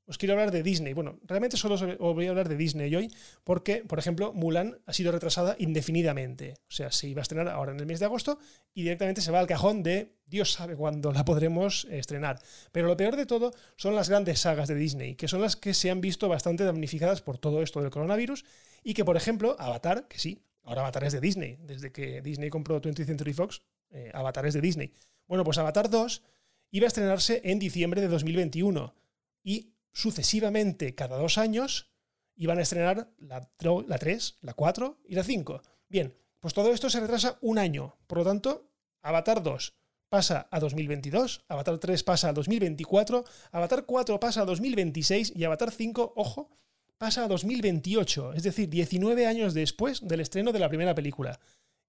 os 0.10 0.18
quiero 0.18 0.34
hablar 0.34 0.50
de 0.50 0.63
Disney. 0.63 0.94
Bueno, 0.94 1.20
realmente 1.24 1.56
solo 1.56 1.75
os 1.75 2.16
voy 2.16 2.25
a 2.25 2.30
hablar 2.32 2.50
de 2.50 2.58
Disney 2.58 2.94
hoy 2.96 3.13
porque, 3.44 3.84
por 3.88 4.00
ejemplo, 4.00 4.34
Mulan 4.34 4.80
ha 4.88 4.94
sido 4.94 5.12
retrasada 5.12 5.56
indefinidamente. 5.60 6.56
O 6.68 6.72
sea, 6.72 6.92
se 6.92 7.08
iba 7.08 7.22
a 7.22 7.24
estrenar 7.24 7.48
ahora 7.48 7.74
en 7.74 7.80
el 7.80 7.86
mes 7.86 8.00
de 8.00 8.06
agosto 8.06 8.39
y 8.74 8.82
directamente 8.82 9.22
se 9.22 9.32
va 9.32 9.39
al 9.39 9.46
cajón 9.46 9.84
de 9.84 10.16
Dios 10.25 10.51
sabe 10.51 10.75
cuándo 10.75 11.12
la 11.12 11.24
podremos 11.25 11.86
estrenar. 11.92 12.39
Pero 12.72 12.88
lo 12.88 12.98
peor 12.98 13.16
de 13.16 13.28
todo 13.28 13.51
son 13.78 13.94
las 13.94 14.10
grandes 14.10 14.39
sagas 14.39 14.68
de 14.68 14.75
Disney, 14.75 15.16
que 15.16 15.28
son 15.28 15.42
las 15.42 15.56
que 15.56 15.75
se 15.75 15.92
han 15.92 16.01
visto 16.01 16.28
bastante 16.28 16.63
damnificadas 16.63 17.22
por 17.22 17.38
todo 17.38 17.62
esto 17.62 17.80
del 17.80 17.92
coronavirus 17.92 18.46
y 18.84 18.96
que, 18.96 19.06
por 19.06 19.16
ejemplo, 19.16 19.56
Avatar, 19.60 20.08
que 20.08 20.18
sí, 20.18 20.42
ahora 20.63 20.82
Avatar 20.82 21.04
es 21.04 21.13
de 21.13 21.22
Disney, 21.22 21.58
desde 21.62 21.92
que 21.92 22.22
Disney 22.24 22.50
compró 22.50 22.82
20th 22.82 23.06
Century 23.06 23.34
Fox, 23.34 23.62
eh, 23.92 24.10
Avatar 24.13 24.48
es 24.48 24.56
de 24.56 24.62
Disney. 24.62 24.92
Bueno, 25.28 25.44
pues 25.44 25.60
Avatar 25.60 25.89
2 25.89 26.24
iba 26.72 26.86
a 26.86 26.88
estrenarse 26.88 27.42
en 27.44 27.60
diciembre 27.60 28.01
de 28.01 28.08
2021 28.08 28.96
y 29.44 29.74
sucesivamente 29.91 30.96
cada 30.96 31.17
dos 31.17 31.38
años 31.38 31.91
iban 32.36 32.60
a 32.60 32.62
estrenar 32.62 33.12
la, 33.17 33.51
la 33.88 33.98
3, 33.98 34.38
la 34.41 34.53
4 34.53 35.01
y 35.08 35.15
la 35.15 35.24
5. 35.24 35.62
Bien, 35.89 36.15
pues 36.39 36.53
todo 36.53 36.72
esto 36.74 36.89
se 36.89 37.00
retrasa 37.00 37.38
un 37.41 37.58
año. 37.58 37.98
Por 38.08 38.19
lo 38.19 38.24
tanto, 38.24 38.72
Avatar 39.01 39.43
2 39.43 39.74
pasa 40.10 40.48
a 40.51 40.60
2022, 40.60 41.46
Avatar 41.48 41.77
3 41.77 42.03
pasa 42.03 42.29
a 42.29 42.34
2024, 42.34 43.24
Avatar 43.51 43.86
4 43.86 44.19
pasa 44.19 44.41
a 44.41 44.46
2026 44.46 45.34
y 45.36 45.43
Avatar 45.43 45.72
5, 45.72 46.13
ojo, 46.15 46.50
pasa 46.98 47.25
a 47.25 47.27
2028, 47.27 48.34
es 48.34 48.43
decir, 48.43 48.69
19 48.69 49.27
años 49.27 49.53
después 49.53 50.05
del 50.05 50.19
estreno 50.19 50.51
de 50.51 50.60
la 50.60 50.69
primera 50.69 50.96
película. 50.96 51.39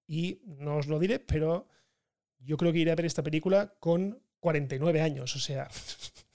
Y 0.07 0.41
no 0.45 0.77
os 0.77 0.87
lo 0.87 0.99
diré, 0.99 1.19
pero 1.19 1.67
yo 2.39 2.57
creo 2.57 2.71
que 2.71 2.79
iré 2.79 2.91
a 2.91 2.95
ver 2.95 3.05
esta 3.05 3.23
película 3.23 3.73
con 3.79 4.21
49 4.39 5.01
años, 5.01 5.35
o 5.35 5.39
sea, 5.39 5.67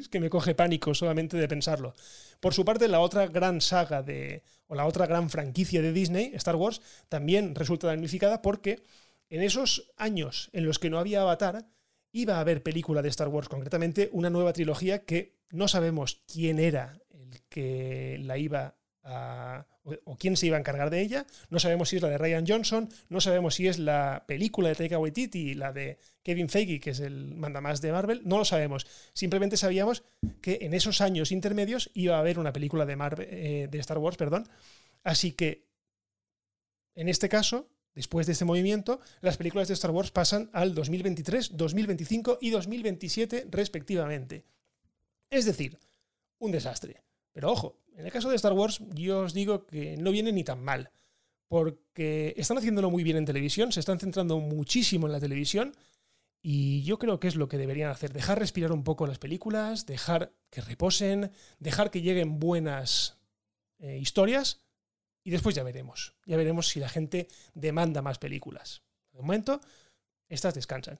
es 0.00 0.08
que 0.08 0.20
me 0.20 0.30
coge 0.30 0.54
pánico 0.54 0.94
solamente 0.94 1.36
de 1.36 1.48
pensarlo. 1.48 1.94
Por 2.40 2.54
su 2.54 2.64
parte, 2.64 2.88
la 2.88 3.00
otra 3.00 3.26
gran 3.26 3.60
saga 3.60 4.02
de, 4.02 4.42
o 4.66 4.74
la 4.74 4.86
otra 4.86 5.06
gran 5.06 5.30
franquicia 5.30 5.82
de 5.82 5.92
Disney, 5.92 6.32
Star 6.34 6.56
Wars, 6.56 6.80
también 7.08 7.54
resulta 7.54 7.86
damnificada 7.86 8.42
porque 8.42 8.82
en 9.30 9.42
esos 9.42 9.90
años 9.96 10.50
en 10.52 10.66
los 10.66 10.78
que 10.78 10.90
no 10.90 10.98
había 10.98 11.22
Avatar, 11.22 11.66
iba 12.12 12.36
a 12.36 12.40
haber 12.40 12.62
película 12.62 13.00
de 13.02 13.08
Star 13.08 13.28
Wars, 13.28 13.48
concretamente 13.48 14.10
una 14.12 14.30
nueva 14.30 14.52
trilogía 14.52 15.04
que 15.04 15.38
no 15.50 15.68
sabemos 15.68 16.22
quién 16.30 16.58
era 16.58 17.00
el 17.10 17.40
que 17.48 18.18
la 18.22 18.36
iba 18.36 18.76
o 19.04 20.16
quién 20.16 20.36
se 20.36 20.46
iba 20.46 20.56
a 20.56 20.60
encargar 20.60 20.90
de 20.90 21.00
ella. 21.00 21.26
No 21.50 21.58
sabemos 21.58 21.88
si 21.88 21.96
es 21.96 22.02
la 22.02 22.08
de 22.08 22.18
Ryan 22.18 22.44
Johnson, 22.46 22.88
no 23.08 23.20
sabemos 23.20 23.54
si 23.54 23.68
es 23.68 23.78
la 23.78 24.24
película 24.26 24.68
de 24.68 24.74
Taika 24.74 24.98
Waititi, 24.98 25.54
la 25.54 25.72
de 25.72 25.98
Kevin 26.22 26.48
Feige, 26.48 26.80
que 26.80 26.90
es 26.90 27.00
el 27.00 27.34
mandamás 27.34 27.80
de 27.80 27.92
Marvel, 27.92 28.22
no 28.24 28.38
lo 28.38 28.44
sabemos. 28.44 28.86
Simplemente 29.12 29.56
sabíamos 29.56 30.04
que 30.40 30.58
en 30.62 30.74
esos 30.74 31.00
años 31.00 31.32
intermedios 31.32 31.90
iba 31.94 32.16
a 32.16 32.20
haber 32.20 32.38
una 32.38 32.52
película 32.52 32.86
de, 32.86 32.96
eh, 33.20 33.68
de 33.70 33.78
Star 33.78 33.98
Wars, 33.98 34.16
perdón. 34.16 34.48
Así 35.02 35.32
que, 35.32 35.66
en 36.94 37.08
este 37.08 37.28
caso, 37.28 37.68
después 37.94 38.26
de 38.26 38.32
este 38.32 38.44
movimiento, 38.44 39.00
las 39.20 39.36
películas 39.36 39.68
de 39.68 39.74
Star 39.74 39.90
Wars 39.90 40.10
pasan 40.10 40.48
al 40.52 40.74
2023, 40.74 41.56
2025 41.56 42.38
y 42.40 42.50
2027 42.50 43.46
respectivamente. 43.50 44.44
Es 45.30 45.44
decir, 45.44 45.78
un 46.38 46.52
desastre. 46.52 47.02
Pero 47.32 47.50
ojo, 47.50 47.81
en 47.96 48.06
el 48.06 48.12
caso 48.12 48.28
de 48.28 48.36
Star 48.36 48.52
Wars, 48.52 48.80
yo 48.94 49.20
os 49.20 49.34
digo 49.34 49.66
que 49.66 49.96
no 49.96 50.10
viene 50.10 50.32
ni 50.32 50.44
tan 50.44 50.62
mal, 50.62 50.90
porque 51.48 52.34
están 52.36 52.58
haciéndolo 52.58 52.90
muy 52.90 53.02
bien 53.02 53.16
en 53.16 53.24
televisión, 53.24 53.72
se 53.72 53.80
están 53.80 53.98
centrando 53.98 54.38
muchísimo 54.38 55.06
en 55.06 55.12
la 55.12 55.20
televisión, 55.20 55.74
y 56.40 56.82
yo 56.82 56.98
creo 56.98 57.20
que 57.20 57.28
es 57.28 57.36
lo 57.36 57.48
que 57.48 57.58
deberían 57.58 57.90
hacer, 57.90 58.12
dejar 58.12 58.38
respirar 58.38 58.72
un 58.72 58.82
poco 58.82 59.06
las 59.06 59.18
películas, 59.18 59.86
dejar 59.86 60.32
que 60.50 60.60
reposen, 60.60 61.30
dejar 61.58 61.90
que 61.90 62.02
lleguen 62.02 62.40
buenas 62.40 63.18
eh, 63.78 63.98
historias, 63.98 64.60
y 65.24 65.30
después 65.30 65.54
ya 65.54 65.62
veremos, 65.62 66.14
ya 66.26 66.36
veremos 66.36 66.68
si 66.68 66.80
la 66.80 66.88
gente 66.88 67.28
demanda 67.54 68.02
más 68.02 68.18
películas. 68.18 68.82
De 69.12 69.20
momento, 69.20 69.60
estas 70.28 70.54
descansan. 70.54 70.98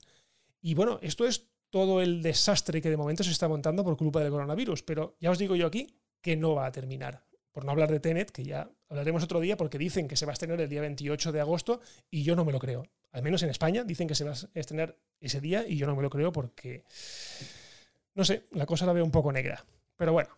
Y 0.61 0.75
bueno, 0.75 1.00
esto 1.02 1.26
es 1.26 1.49
todo 1.70 2.00
el 2.02 2.22
desastre 2.22 2.80
que 2.82 2.90
de 2.90 2.96
momento 2.96 3.25
se 3.25 3.30
está 3.30 3.49
montando 3.49 3.82
por 3.82 3.96
culpa 3.96 4.20
del 4.20 4.30
coronavirus, 4.30 4.82
pero 4.82 5.16
ya 5.18 5.30
os 5.30 5.38
digo 5.38 5.56
yo 5.56 5.66
aquí 5.66 5.88
que 6.23 6.37
no 6.37 6.55
va 6.55 6.67
a 6.67 6.73
terminar. 6.73 7.25
Por 7.52 7.67
no 7.67 7.73
hablar 7.73 7.91
de 7.91 8.00
Tenet, 8.00 8.31
que 8.31 8.45
ya 8.45 8.71
hablaremos 8.88 9.23
otro 9.23 9.41
día, 9.41 9.59
porque 9.59 9.76
dicen 9.76 10.09
que 10.09 10.17
se 10.17 10.25
va 10.25 10.33
a 10.33 10.35
estrenar 10.35 10.61
el 10.61 10.71
día 10.71 10.81
28 10.81 11.33
de 11.33 11.41
agosto 11.41 11.81
y 12.11 12.23
yo 12.23 12.35
no 12.35 12.47
me 12.47 12.52
lo 12.52 12.59
creo. 12.59 12.85
Al 13.11 13.23
menos 13.23 13.43
en 13.43 13.50
España 13.50 13.85
dicen 13.85 14.09
que 14.09 14.14
se 14.14 14.25
va 14.25 14.33
a 14.33 14.37
estrenar 14.55 14.97
ese 15.21 15.41
día 15.41 15.67
y 15.69 15.76
yo 15.76 15.87
no 15.87 15.95
me 15.95 16.02
lo 16.02 16.09
creo 16.09 16.33
porque, 16.33 16.85
no 18.14 18.25
sé, 18.25 18.47
la 18.52 18.64
cosa 18.64 18.87
la 18.87 18.95
veo 18.95 19.05
un 19.05 19.11
poco 19.11 19.33
negra. 19.33 19.67
Pero 19.97 20.12
bueno. 20.14 20.31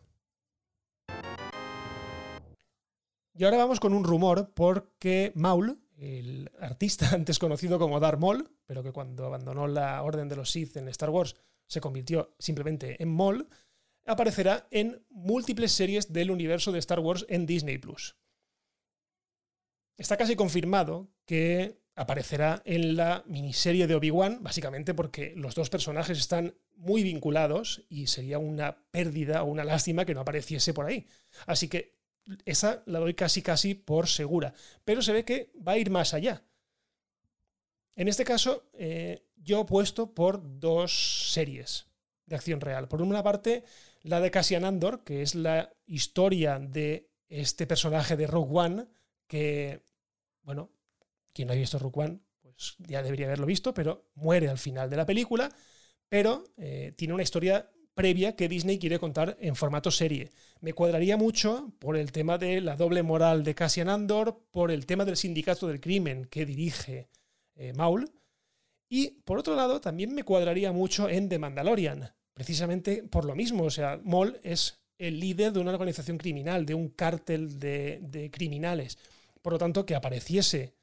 Y 3.37 3.45
ahora 3.45 3.59
vamos 3.59 3.79
con 3.79 3.95
un 3.95 4.05
rumor 4.05 4.53
porque 4.55 5.33
Maul, 5.37 5.79
el 5.97 6.50
artista 6.59 7.11
antes 7.12 7.38
conocido 7.38 7.79
como 7.79 8.00
Darth 8.00 8.19
Maul, 8.19 8.50
pero 8.67 8.83
que 8.83 8.93
cuando 8.93 9.26
abandonó 9.26 9.69
la 9.69 10.03
Orden 10.03 10.29
de 10.29 10.37
los 10.37 10.50
Sith 10.50 10.76
en 10.76 10.88
Star 10.88 11.11
Wars 11.11 11.37
se 11.67 11.81
convirtió 11.81 12.35
simplemente 12.38 13.03
en 13.03 13.09
Maul, 13.09 13.49
aparecerá 14.06 14.66
en 14.70 15.04
múltiples 15.11 15.73
series 15.73 16.12
del 16.12 16.30
universo 16.30 16.73
de 16.73 16.78
Star 16.78 17.00
Wars 17.00 17.25
en 17.28 17.46
Disney 17.46 17.78
Plus. 17.78 18.16
Está 19.96 20.16
casi 20.16 20.37
confirmado 20.37 21.08
que 21.25 21.78
aparecerá 21.94 22.61
en 22.64 22.96
la 22.96 23.23
miniserie 23.26 23.87
de 23.87 23.94
Obi-Wan, 23.94 24.42
básicamente 24.42 24.94
porque 24.94 25.34
los 25.37 25.54
dos 25.54 25.70
personajes 25.70 26.18
están 26.18 26.54
muy 26.76 27.04
vinculados 27.04 27.84
y 27.88 28.08
sería 28.08 28.38
una 28.38 28.76
pérdida 28.90 29.42
o 29.42 29.46
una 29.46 29.64
lástima 29.64 30.04
que 30.04 30.14
no 30.14 30.20
apareciese 30.20 30.75
por 30.75 30.87
ahí. 30.87 31.06
Así 31.46 31.68
que 31.68 31.94
esa 32.44 32.82
la 32.87 32.99
doy 32.99 33.14
casi 33.14 33.42
casi 33.42 33.75
por 33.75 34.08
segura. 34.08 34.54
Pero 34.84 35.02
se 35.02 35.12
ve 35.12 35.25
que 35.25 35.52
va 35.66 35.73
a 35.73 35.78
ir 35.78 35.90
más 35.90 36.14
allá. 36.14 36.42
En 37.96 38.08
este 38.08 38.25
caso, 38.25 38.64
eh, 38.73 39.25
yo 39.37 39.61
he 39.61 39.64
puesto 39.64 40.12
por 40.14 40.40
dos 40.58 41.30
series 41.32 41.87
de 42.26 42.37
acción 42.37 42.61
real. 42.61 42.88
Por 42.88 43.02
una 43.02 43.23
parte, 43.23 43.64
la 44.04 44.20
de 44.20 44.30
Cassian 44.30 44.64
Andor, 44.64 45.02
que 45.02 45.23
es 45.23 45.34
la 45.34 45.73
historia 45.87 46.58
de 46.58 47.11
este 47.28 47.66
personaje 47.66 48.16
de 48.16 48.26
Rogue 48.26 48.50
One, 48.52 48.87
que, 49.26 49.82
bueno, 50.42 50.70
quien 51.32 51.49
no 51.49 51.54
ha 51.54 51.56
visto 51.56 51.78
Rogue 51.78 52.04
One, 52.04 52.20
pues 52.40 52.76
ya 52.78 53.02
debería 53.02 53.26
haberlo 53.26 53.46
visto, 53.46 53.73
pero 53.73 54.11
muere 54.14 54.49
al 54.49 54.58
final 54.58 54.90
de 54.90 54.96
la 54.96 55.06
película, 55.06 55.50
pero 56.08 56.44
eh, 56.58 56.92
tiene 56.96 57.14
una 57.14 57.23
historia 57.23 57.70
previa 57.94 58.37
que 58.37 58.49
Disney 58.49 58.78
quiere 58.78 58.99
contar 58.99 59.37
en 59.40 59.56
formato 59.56 59.90
serie. 59.90 60.30
Me 60.61 60.75
cuadraría 60.75 61.16
mucho 61.16 61.73
por 61.78 61.96
el 61.96 62.12
tema 62.12 62.37
de 62.37 62.61
la 62.61 62.76
doble 62.76 63.02
moral 63.02 63.42
de 63.42 63.54
Cassian 63.54 63.88
Andor, 63.88 64.44
por 64.50 64.70
el 64.70 64.84
tema 64.84 65.06
del 65.06 65.16
sindicato 65.16 65.66
del 65.66 65.80
crimen 65.80 66.26
que 66.26 66.44
dirige 66.44 67.08
eh, 67.54 67.73
Maul, 67.73 68.12
y 68.88 69.23
por 69.23 69.38
otro 69.38 69.56
lado 69.56 69.80
también 69.80 70.14
me 70.14 70.25
cuadraría 70.25 70.73
mucho 70.73 71.08
en 71.08 71.30
The 71.30 71.38
Mandalorian, 71.38 72.12
precisamente 72.35 73.05
por 73.05 73.25
lo 73.25 73.35
mismo. 73.35 73.64
O 73.64 73.71
sea, 73.71 73.99
Moll 74.03 74.38
es 74.43 74.79
el 74.99 75.21
líder 75.21 75.53
de 75.53 75.61
una 75.61 75.73
organización 75.73 76.19
criminal, 76.19 76.67
de 76.67 76.75
un 76.75 76.88
cártel 76.88 77.59
de, 77.59 78.31
criminales. 78.33 78.99
Por 79.41 79.55
lo 79.55 79.59
tanto, 79.59 79.87
que 79.87 79.95
apareciese 79.95 80.75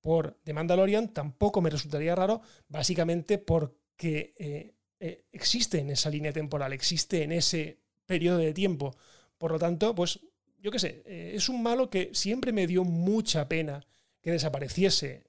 por 0.00 0.38
The 0.44 0.52
Mandalorian 0.52 1.12
tampoco 1.12 1.60
me 1.60 1.70
resultaría 1.70 2.14
raro, 2.14 2.42
básicamente 2.68 3.38
porque 3.38 4.34
eh, 4.36 4.74
eh, 4.98 5.24
existe 5.30 5.78
en 5.78 5.90
esa 5.90 6.10
línea 6.10 6.32
temporal, 6.32 6.72
existe 6.72 7.22
en 7.22 7.32
ese 7.32 7.78
periodo 8.04 8.38
de 8.38 8.52
tiempo. 8.52 8.96
Por 9.38 9.52
lo 9.52 9.58
tanto, 9.58 9.94
pues 9.94 10.20
yo 10.58 10.70
qué 10.70 10.78
sé, 10.78 11.02
eh, 11.06 11.32
es 11.34 11.48
un 11.48 11.62
malo 11.62 11.88
que 11.88 12.10
siempre 12.14 12.52
me 12.52 12.66
dio 12.66 12.84
mucha 12.84 13.48
pena 13.48 13.84
que 14.20 14.32
desapareciese 14.32 15.24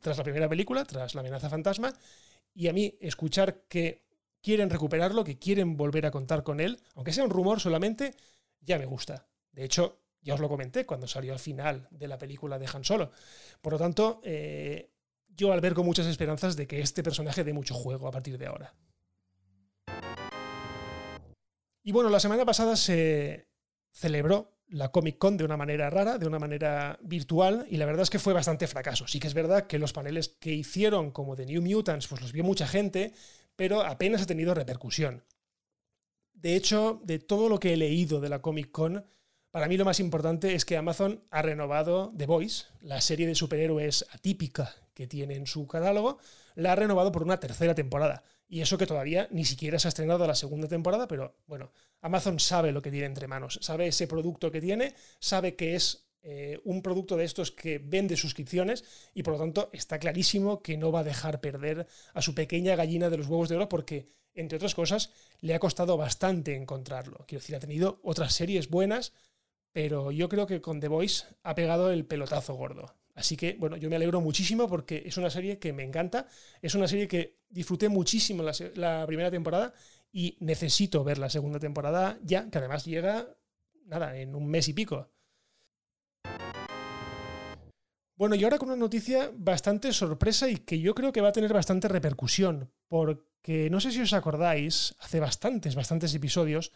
tras 0.00 0.18
la 0.18 0.24
primera 0.24 0.48
película, 0.48 0.84
tras 0.84 1.14
la 1.14 1.20
amenaza 1.20 1.48
fantasma, 1.48 1.94
y 2.52 2.66
a 2.66 2.72
mí 2.72 2.96
escuchar 3.00 3.62
que 3.68 4.05
quieren 4.46 4.70
recuperarlo, 4.70 5.24
que 5.24 5.40
quieren 5.40 5.76
volver 5.76 6.06
a 6.06 6.12
contar 6.12 6.44
con 6.44 6.60
él, 6.60 6.80
aunque 6.94 7.12
sea 7.12 7.24
un 7.24 7.30
rumor 7.30 7.58
solamente, 7.58 8.14
ya 8.60 8.78
me 8.78 8.86
gusta. 8.86 9.26
De 9.50 9.64
hecho, 9.64 9.98
ya 10.22 10.34
os 10.34 10.40
lo 10.40 10.48
comenté 10.48 10.86
cuando 10.86 11.08
salió 11.08 11.32
al 11.32 11.40
final 11.40 11.88
de 11.90 12.06
la 12.06 12.16
película 12.16 12.56
de 12.56 12.68
Han 12.72 12.84
Solo. 12.84 13.10
Por 13.60 13.72
lo 13.72 13.78
tanto, 13.80 14.20
eh, 14.22 14.92
yo 15.26 15.52
albergo 15.52 15.82
muchas 15.82 16.06
esperanzas 16.06 16.54
de 16.54 16.68
que 16.68 16.80
este 16.80 17.02
personaje 17.02 17.42
dé 17.42 17.52
mucho 17.52 17.74
juego 17.74 18.06
a 18.06 18.12
partir 18.12 18.38
de 18.38 18.46
ahora. 18.46 18.72
Y 21.82 21.90
bueno, 21.90 22.08
la 22.08 22.20
semana 22.20 22.44
pasada 22.44 22.76
se 22.76 23.48
celebró 23.90 24.60
la 24.68 24.92
Comic 24.92 25.18
Con 25.18 25.36
de 25.36 25.44
una 25.44 25.56
manera 25.56 25.90
rara, 25.90 26.18
de 26.18 26.26
una 26.28 26.38
manera 26.38 27.00
virtual, 27.02 27.66
y 27.68 27.78
la 27.78 27.86
verdad 27.86 28.02
es 28.02 28.10
que 28.10 28.20
fue 28.20 28.32
bastante 28.32 28.68
fracaso. 28.68 29.08
Sí 29.08 29.18
que 29.18 29.26
es 29.26 29.34
verdad 29.34 29.66
que 29.66 29.80
los 29.80 29.92
paneles 29.92 30.36
que 30.38 30.52
hicieron 30.52 31.10
como 31.10 31.34
de 31.34 31.46
New 31.46 31.62
Mutants, 31.62 32.06
pues 32.06 32.20
los 32.22 32.30
vio 32.30 32.44
mucha 32.44 32.68
gente, 32.68 33.12
pero 33.56 33.82
apenas 33.82 34.22
ha 34.22 34.26
tenido 34.26 34.54
repercusión. 34.54 35.24
De 36.32 36.54
hecho, 36.54 37.00
de 37.04 37.18
todo 37.18 37.48
lo 37.48 37.58
que 37.58 37.72
he 37.72 37.76
leído 37.76 38.20
de 38.20 38.28
la 38.28 38.42
Comic 38.42 38.70
Con, 38.70 39.04
para 39.50 39.68
mí 39.68 39.78
lo 39.78 39.86
más 39.86 40.00
importante 40.00 40.54
es 40.54 40.66
que 40.66 40.76
Amazon 40.76 41.24
ha 41.30 41.40
renovado 41.40 42.12
The 42.16 42.26
Voice, 42.26 42.66
la 42.82 43.00
serie 43.00 43.26
de 43.26 43.34
superhéroes 43.34 44.04
atípica 44.12 44.74
que 44.92 45.06
tiene 45.06 45.34
en 45.34 45.46
su 45.46 45.66
catálogo, 45.66 46.18
la 46.54 46.72
ha 46.72 46.76
renovado 46.76 47.10
por 47.10 47.22
una 47.22 47.40
tercera 47.40 47.74
temporada. 47.74 48.22
Y 48.48 48.60
eso 48.60 48.78
que 48.78 48.86
todavía 48.86 49.28
ni 49.30 49.44
siquiera 49.44 49.78
se 49.78 49.88
ha 49.88 49.90
estrenado 49.90 50.26
la 50.26 50.34
segunda 50.34 50.68
temporada, 50.68 51.08
pero 51.08 51.36
bueno, 51.46 51.72
Amazon 52.00 52.38
sabe 52.38 52.70
lo 52.70 52.82
que 52.82 52.90
tiene 52.90 53.06
entre 53.06 53.26
manos, 53.26 53.58
sabe 53.62 53.88
ese 53.88 54.06
producto 54.06 54.52
que 54.52 54.60
tiene, 54.60 54.94
sabe 55.18 55.56
que 55.56 55.74
es 55.74 56.05
eh, 56.28 56.58
un 56.64 56.82
producto 56.82 57.16
de 57.16 57.22
estos 57.22 57.52
que 57.52 57.78
vende 57.78 58.16
suscripciones 58.16 58.82
y 59.14 59.22
por 59.22 59.34
lo 59.34 59.38
tanto 59.38 59.70
está 59.72 60.00
clarísimo 60.00 60.60
que 60.60 60.76
no 60.76 60.90
va 60.90 61.00
a 61.00 61.04
dejar 61.04 61.40
perder 61.40 61.86
a 62.14 62.20
su 62.20 62.34
pequeña 62.34 62.74
gallina 62.74 63.08
de 63.10 63.16
los 63.16 63.28
huevos 63.28 63.48
de 63.48 63.54
oro 63.54 63.68
porque, 63.68 64.08
entre 64.34 64.56
otras 64.56 64.74
cosas, 64.74 65.12
le 65.40 65.54
ha 65.54 65.60
costado 65.60 65.96
bastante 65.96 66.56
encontrarlo. 66.56 67.24
Quiero 67.28 67.40
decir, 67.40 67.54
ha 67.54 67.60
tenido 67.60 68.00
otras 68.02 68.34
series 68.34 68.68
buenas, 68.68 69.12
pero 69.70 70.10
yo 70.10 70.28
creo 70.28 70.48
que 70.48 70.60
con 70.60 70.80
The 70.80 70.88
Voice 70.88 71.26
ha 71.44 71.54
pegado 71.54 71.92
el 71.92 72.04
pelotazo 72.04 72.54
gordo. 72.54 72.96
Así 73.14 73.36
que, 73.36 73.54
bueno, 73.60 73.76
yo 73.76 73.88
me 73.88 73.94
alegro 73.94 74.20
muchísimo 74.20 74.68
porque 74.68 75.04
es 75.06 75.16
una 75.18 75.30
serie 75.30 75.60
que 75.60 75.72
me 75.72 75.84
encanta, 75.84 76.26
es 76.60 76.74
una 76.74 76.88
serie 76.88 77.06
que 77.06 77.36
disfruté 77.48 77.88
muchísimo 77.88 78.42
la, 78.42 78.52
la 78.74 79.06
primera 79.06 79.30
temporada 79.30 79.72
y 80.10 80.36
necesito 80.40 81.04
ver 81.04 81.18
la 81.18 81.30
segunda 81.30 81.60
temporada 81.60 82.18
ya, 82.24 82.50
que 82.50 82.58
además 82.58 82.84
llega, 82.84 83.28
nada, 83.84 84.18
en 84.18 84.34
un 84.34 84.48
mes 84.48 84.66
y 84.66 84.72
pico. 84.72 85.12
Bueno, 88.16 88.34
y 88.34 88.44
ahora 88.44 88.58
con 88.58 88.68
una 88.68 88.78
noticia 88.78 89.30
bastante 89.36 89.92
sorpresa 89.92 90.48
y 90.48 90.56
que 90.56 90.80
yo 90.80 90.94
creo 90.94 91.12
que 91.12 91.20
va 91.20 91.28
a 91.28 91.32
tener 91.32 91.52
bastante 91.52 91.86
repercusión, 91.86 92.72
porque 92.88 93.68
no 93.70 93.78
sé 93.78 93.92
si 93.92 94.00
os 94.00 94.14
acordáis, 94.14 94.94
hace 95.00 95.20
bastantes, 95.20 95.74
bastantes 95.74 96.14
episodios, 96.14 96.72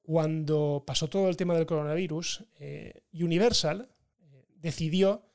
cuando 0.00 0.84
pasó 0.86 1.08
todo 1.08 1.28
el 1.28 1.36
tema 1.36 1.54
del 1.54 1.66
coronavirus, 1.66 2.44
eh, 2.58 3.02
Universal 3.12 3.90
eh, 4.18 4.46
decidió 4.56 5.26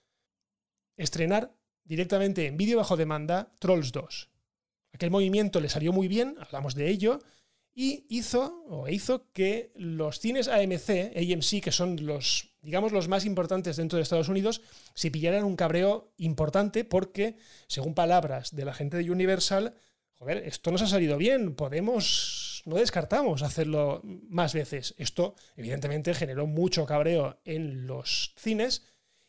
estrenar 0.97 1.55
directamente 1.83 2.47
en 2.47 2.57
vídeo 2.57 2.77
bajo 2.77 2.97
demanda 2.97 3.53
Trolls 3.59 3.91
2. 3.91 4.29
Aquel 4.93 5.11
movimiento 5.11 5.59
le 5.59 5.69
salió 5.69 5.93
muy 5.93 6.07
bien, 6.07 6.35
hablamos 6.39 6.73
de 6.73 6.89
ello, 6.89 7.19
y 7.75 8.07
hizo 8.09 8.63
o 8.67 8.87
hizo 8.87 9.31
que 9.33 9.71
los 9.75 10.19
cines 10.19 10.47
AMC, 10.47 11.15
AMC, 11.15 11.61
que 11.61 11.71
son 11.71 12.03
los, 12.03 12.52
digamos, 12.63 12.91
los 12.91 13.07
más 13.07 13.25
importantes 13.25 13.75
dentro 13.75 13.97
de 13.97 14.03
Estados 14.03 14.29
Unidos, 14.29 14.61
se 14.95 15.11
pillaran 15.11 15.43
un 15.43 15.55
cabreo 15.55 16.13
importante 16.17 16.85
porque, 16.85 17.37
según 17.67 17.93
palabras 17.93 18.55
de 18.55 18.65
la 18.65 18.73
gente 18.73 18.97
de 18.97 19.11
Universal, 19.11 19.75
joder, 20.13 20.37
esto 20.37 20.71
nos 20.71 20.81
ha 20.81 20.87
salido 20.87 21.17
bien, 21.17 21.55
podemos, 21.55 22.63
no 22.65 22.77
descartamos 22.77 23.43
hacerlo 23.43 24.01
más 24.03 24.53
veces. 24.53 24.95
Esto, 24.97 25.35
evidentemente, 25.57 26.13
generó 26.13 26.47
mucho 26.47 26.85
cabreo 26.85 27.39
en 27.43 27.85
los 27.85 28.33
cines 28.37 28.83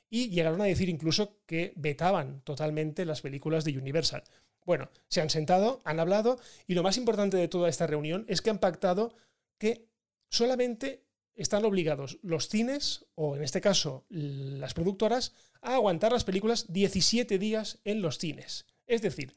y 0.09 0.31
llegaron 0.31 0.61
a 0.61 0.67
decir 0.67 0.89
incluso 0.89 1.41
que 1.45 1.73
vetaban 1.77 2.41
totalmente 2.43 3.05
las 3.05 3.21
películas 3.21 3.65
de 3.65 3.77
Universal. 3.77 4.23
Bueno, 4.65 4.91
se 5.09 5.21
han 5.21 5.29
sentado, 5.29 5.83
han 5.85 5.99
hablado 5.99 6.39
y 6.67 6.75
lo 6.75 6.85
más 6.85 6.97
importante 6.97 7.37
de 7.37 7.49
toda 7.49 7.69
esta 7.69 7.87
reunión 7.87 8.25
es 8.29 8.41
que 8.41 8.51
han 8.51 8.61
pactado 8.61 9.15
que 9.59 9.89
solamente 10.31 11.04
están 11.35 11.65
obligados 11.65 12.19
los 12.23 12.49
cines, 12.49 13.07
o 13.15 13.37
en 13.37 13.43
este 13.43 13.61
caso 13.61 14.05
las 14.09 14.75
productoras, 14.75 15.35
a 15.61 15.75
aguantar 15.75 16.13
las 16.13 16.25
películas 16.25 16.73
17 16.73 17.39
días 17.39 17.81
en 17.85 18.03
los 18.03 18.19
cines. 18.19 18.67
Es 18.87 19.03
decir, 19.03 19.35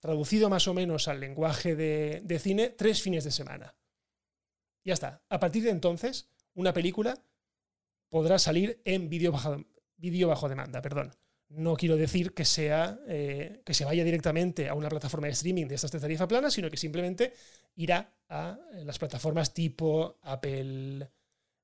traducido 0.00 0.48
más 0.48 0.68
o 0.68 0.74
menos 0.74 1.08
al 1.08 1.20
lenguaje 1.20 1.76
de, 1.76 2.38
cine, 2.38 2.70
tres 2.70 3.02
fines 3.02 3.24
de 3.24 3.30
semana. 3.30 3.74
Ya 4.84 4.94
está. 4.94 5.22
A 5.28 5.40
partir 5.40 5.64
de 5.64 5.70
entonces, 5.70 6.28
una 6.54 6.72
película 6.72 7.22
podrá 8.08 8.38
salir 8.38 8.80
en 8.84 9.08
vídeo 9.08 9.32
bajo, 9.32 9.64
vídeo 9.96 10.28
bajo 10.28 10.48
demanda. 10.48 10.80
Perdón 10.80 11.12
no 11.48 11.76
quiero 11.76 11.96
decir 11.96 12.34
que 12.34 12.44
sea 12.44 12.98
eh, 13.06 13.62
que 13.64 13.74
se 13.74 13.84
vaya 13.84 14.04
directamente 14.04 14.68
a 14.68 14.74
una 14.74 14.88
plataforma 14.88 15.26
de 15.26 15.32
streaming 15.32 15.66
de 15.66 15.76
estas 15.76 15.92
de 15.92 16.00
tarifa 16.00 16.26
plana, 16.26 16.50
sino 16.50 16.70
que 16.70 16.76
simplemente 16.76 17.32
irá 17.76 18.12
a 18.28 18.58
las 18.84 18.98
plataformas 18.98 19.54
tipo 19.54 20.18
Apple 20.22 21.08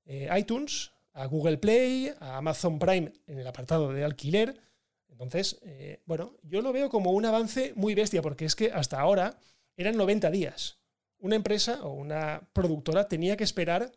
eh, 0.05 0.29
iTunes, 0.37 0.93
a 1.13 1.27
Google 1.27 1.59
Play, 1.59 2.13
a 2.21 2.39
Amazon 2.39 2.79
Prime 2.79 3.13
en 3.27 3.39
el 3.39 3.47
apartado 3.47 3.93
de 3.93 4.05
alquiler. 4.05 4.61
Entonces, 5.09 5.61
bueno, 6.07 6.37
yo 6.43 6.63
lo 6.63 6.73
veo 6.73 6.89
como 6.89 7.13
un 7.13 7.25
avance 7.25 7.75
muy 7.77 7.95
bestia, 7.95 8.23
porque 8.23 8.45
es 8.45 8.57
que 8.57 8.73
hasta 8.73 8.99
ahora 8.99 9.39
eran 9.77 9.97
90 9.97 10.31
días. 10.31 10.79
Una 11.19 11.37
empresa 11.37 11.85
o 11.85 11.93
una 11.93 12.49
productora 12.53 13.09
tenía 13.09 13.37
que 13.37 13.45
esperar 13.45 13.93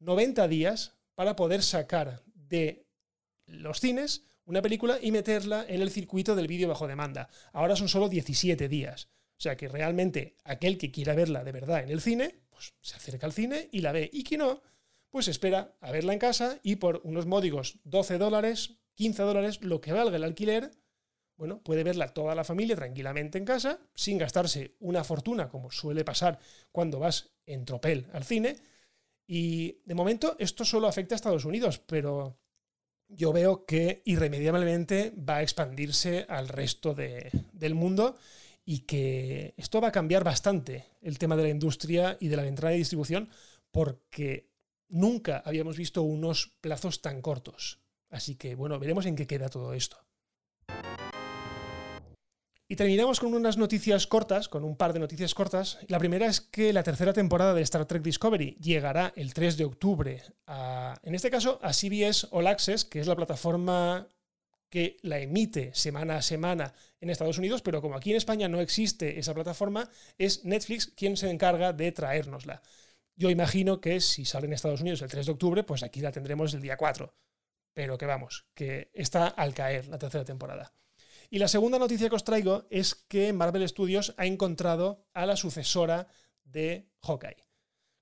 90 0.00 0.48
días 0.48 0.96
para 1.14 1.36
poder 1.36 1.62
sacar 1.62 2.22
de 2.34 2.86
los 3.46 3.80
cines 3.80 4.22
una 4.44 4.62
película 4.62 4.98
y 5.00 5.10
meterla 5.10 5.64
en 5.68 5.82
el 5.82 5.90
circuito 5.90 6.36
del 6.36 6.46
vídeo 6.46 6.68
bajo 6.68 6.86
demanda. 6.86 7.28
Ahora 7.52 7.76
son 7.76 7.88
solo 7.88 8.08
17 8.08 8.68
días. 8.68 9.08
O 9.38 9.40
sea 9.40 9.56
que 9.56 9.68
realmente 9.68 10.36
aquel 10.44 10.78
que 10.78 10.90
quiera 10.90 11.14
verla 11.14 11.44
de 11.44 11.52
verdad 11.52 11.82
en 11.82 11.90
el 11.90 12.00
cine, 12.00 12.34
pues 12.48 12.74
se 12.80 12.96
acerca 12.96 13.26
al 13.26 13.32
cine 13.32 13.68
y 13.72 13.80
la 13.80 13.92
ve. 13.92 14.08
Y 14.12 14.24
quien 14.24 14.40
no, 14.40 14.62
pues 15.10 15.28
espera 15.28 15.76
a 15.80 15.90
verla 15.92 16.12
en 16.12 16.18
casa 16.18 16.58
y 16.62 16.76
por 16.76 17.00
unos 17.04 17.26
módigos 17.26 17.78
12 17.84 18.18
dólares, 18.18 18.78
15 18.94 19.22
dólares, 19.22 19.62
lo 19.62 19.80
que 19.80 19.92
valga 19.92 20.16
el 20.16 20.24
alquiler, 20.24 20.70
bueno, 21.36 21.62
puede 21.62 21.84
verla 21.84 22.14
toda 22.14 22.34
la 22.34 22.44
familia 22.44 22.76
tranquilamente 22.76 23.36
en 23.38 23.44
casa, 23.44 23.78
sin 23.94 24.18
gastarse 24.18 24.74
una 24.80 25.04
fortuna, 25.04 25.48
como 25.48 25.70
suele 25.70 26.04
pasar 26.04 26.38
cuando 26.72 26.98
vas 26.98 27.30
en 27.44 27.64
tropel 27.64 28.06
al 28.12 28.24
cine. 28.24 28.56
Y 29.26 29.82
de 29.84 29.94
momento 29.94 30.36
esto 30.38 30.64
solo 30.64 30.88
afecta 30.88 31.14
a 31.14 31.16
Estados 31.16 31.44
Unidos, 31.44 31.78
pero 31.78 32.38
yo 33.08 33.32
veo 33.32 33.66
que 33.66 34.02
irremediablemente 34.04 35.12
va 35.16 35.36
a 35.36 35.42
expandirse 35.42 36.24
al 36.28 36.48
resto 36.48 36.94
del 36.94 37.74
mundo 37.74 38.16
y 38.64 38.80
que 38.80 39.54
esto 39.56 39.80
va 39.80 39.88
a 39.88 39.92
cambiar 39.92 40.24
bastante 40.24 40.86
el 41.02 41.18
tema 41.18 41.36
de 41.36 41.44
la 41.44 41.48
industria 41.50 42.16
y 42.18 42.28
de 42.28 42.36
la 42.36 42.46
entrada 42.46 42.74
y 42.74 42.78
distribución 42.78 43.28
porque 43.70 44.50
nunca 44.88 45.42
habíamos 45.44 45.76
visto 45.76 46.02
unos 46.02 46.54
plazos 46.60 47.02
tan 47.02 47.22
cortos. 47.22 47.80
Así 48.10 48.36
que 48.36 48.54
bueno, 48.54 48.78
veremos 48.78 49.06
en 49.06 49.16
qué 49.16 49.26
queda 49.26 49.48
todo 49.48 49.72
esto. 49.74 49.98
Y 52.68 52.74
terminamos 52.74 53.20
con 53.20 53.32
unas 53.32 53.58
noticias 53.58 54.08
cortas, 54.08 54.48
con 54.48 54.64
un 54.64 54.76
par 54.76 54.92
de 54.92 54.98
noticias 54.98 55.34
cortas. 55.34 55.78
La 55.86 56.00
primera 56.00 56.26
es 56.26 56.40
que 56.40 56.72
la 56.72 56.82
tercera 56.82 57.12
temporada 57.12 57.54
de 57.54 57.62
Star 57.62 57.86
Trek 57.86 58.02
Discovery 58.02 58.56
llegará 58.60 59.12
el 59.14 59.34
3 59.34 59.56
de 59.56 59.64
octubre, 59.64 60.22
a, 60.48 60.98
en 61.04 61.14
este 61.14 61.30
caso 61.30 61.60
a 61.62 61.72
CBS 61.72 62.26
All 62.32 62.48
Access, 62.48 62.84
que 62.84 62.98
es 62.98 63.06
la 63.06 63.14
plataforma 63.14 64.08
que 64.68 64.96
la 65.02 65.20
emite 65.20 65.72
semana 65.74 66.16
a 66.16 66.22
semana 66.22 66.74
en 67.00 67.10
Estados 67.10 67.38
Unidos, 67.38 67.62
pero 67.62 67.80
como 67.80 67.94
aquí 67.94 68.10
en 68.10 68.16
España 68.16 68.48
no 68.48 68.60
existe 68.60 69.16
esa 69.16 69.32
plataforma, 69.32 69.88
es 70.18 70.44
Netflix 70.44 70.88
quien 70.88 71.16
se 71.16 71.30
encarga 71.30 71.72
de 71.72 71.92
traérnosla. 71.92 72.62
Yo 73.16 73.30
imagino 73.30 73.80
que 73.80 74.00
si 74.00 74.26
sale 74.26 74.46
en 74.46 74.52
Estados 74.52 74.82
Unidos 74.82 75.00
el 75.00 75.08
3 75.08 75.26
de 75.26 75.32
octubre, 75.32 75.64
pues 75.64 75.82
aquí 75.82 76.00
la 76.00 76.12
tendremos 76.12 76.52
el 76.52 76.60
día 76.60 76.76
4. 76.76 77.14
Pero 77.72 77.96
que 77.96 78.06
vamos, 78.06 78.46
que 78.54 78.90
está 78.92 79.28
al 79.28 79.54
caer 79.54 79.88
la 79.88 79.98
tercera 79.98 80.24
temporada. 80.24 80.72
Y 81.30 81.38
la 81.38 81.48
segunda 81.48 81.78
noticia 81.78 82.08
que 82.08 82.14
os 82.14 82.24
traigo 82.24 82.66
es 82.70 82.94
que 82.94 83.32
Marvel 83.32 83.66
Studios 83.68 84.14
ha 84.16 84.26
encontrado 84.26 85.06
a 85.14 85.26
la 85.26 85.36
sucesora 85.36 86.08
de 86.44 86.88
Hawkeye. 87.02 87.44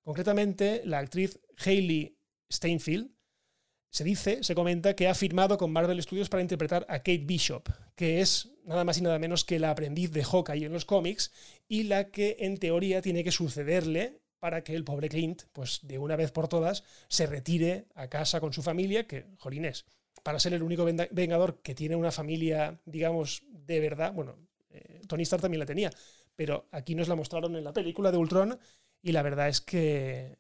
Concretamente, 0.03 0.83
la 0.85 0.99
actriz 0.99 1.41
Hayley 1.65 2.19
Steinfeld 2.53 3.15
se 3.91 4.05
dice, 4.05 4.43
se 4.43 4.57
comenta 4.57 4.97
que 4.97 5.07
ha 5.07 5.15
firmado 5.15 5.57
con 5.57 5.71
Marvel 5.71 6.03
Studios 6.03 6.29
para 6.29 6.43
interpretar 6.43 6.85
a 6.89 6.99
Kate 6.99 7.23
Bishop, 7.25 7.69
que 7.95 8.21
es 8.21 8.51
nada 8.65 8.83
más 8.83 8.99
y 8.99 9.03
nada 9.03 9.21
menos 9.21 9.45
que 9.45 9.61
la 9.61 9.71
aprendiz 9.71 10.11
de 10.11 10.25
Hawkeye 10.25 10.67
en 10.67 10.73
los 10.73 10.85
cómics 10.85 11.33
y 11.69 11.85
la 11.85 12.11
que 12.11 12.37
en 12.41 12.59
teoría 12.59 13.01
tiene 13.01 13.23
que 13.23 13.31
sucederle 13.31 14.24
para 14.45 14.63
que 14.63 14.75
el 14.75 14.85
pobre 14.85 15.09
Clint, 15.09 15.45
pues 15.55 15.81
de 15.85 15.99
una 15.99 16.17
vez 16.17 16.31
por 16.31 16.49
todas, 16.49 16.85
se 17.09 17.25
retire 17.25 17.87
a 17.95 18.09
casa 18.09 18.41
con 18.41 18.53
su 18.53 18.63
familia, 18.63 19.07
que, 19.07 19.25
jolines, 19.39 19.87
para 20.23 20.39
ser 20.39 20.53
el 20.53 20.63
único 20.63 20.85
Vengador 20.85 21.63
que 21.63 21.75
tiene 21.75 21.97
una 21.97 22.13
familia, 22.13 22.79
digamos, 22.85 23.43
de 23.49 23.81
verdad. 23.81 24.13
Bueno, 24.13 24.37
eh, 24.69 25.01
Tony 25.09 25.23
Stark 25.23 25.41
también 25.41 25.61
la 25.61 25.65
tenía, 25.65 25.91
pero 26.37 26.67
aquí 26.73 26.95
nos 26.95 27.09
la 27.09 27.15
mostraron 27.15 27.57
en 27.57 27.65
la 27.65 27.73
película 27.73 28.13
de 28.13 28.19
Ultron 28.19 28.59
y 29.01 29.13
la 29.13 29.23
verdad 29.23 29.49
es 29.49 29.63
que, 29.63 30.37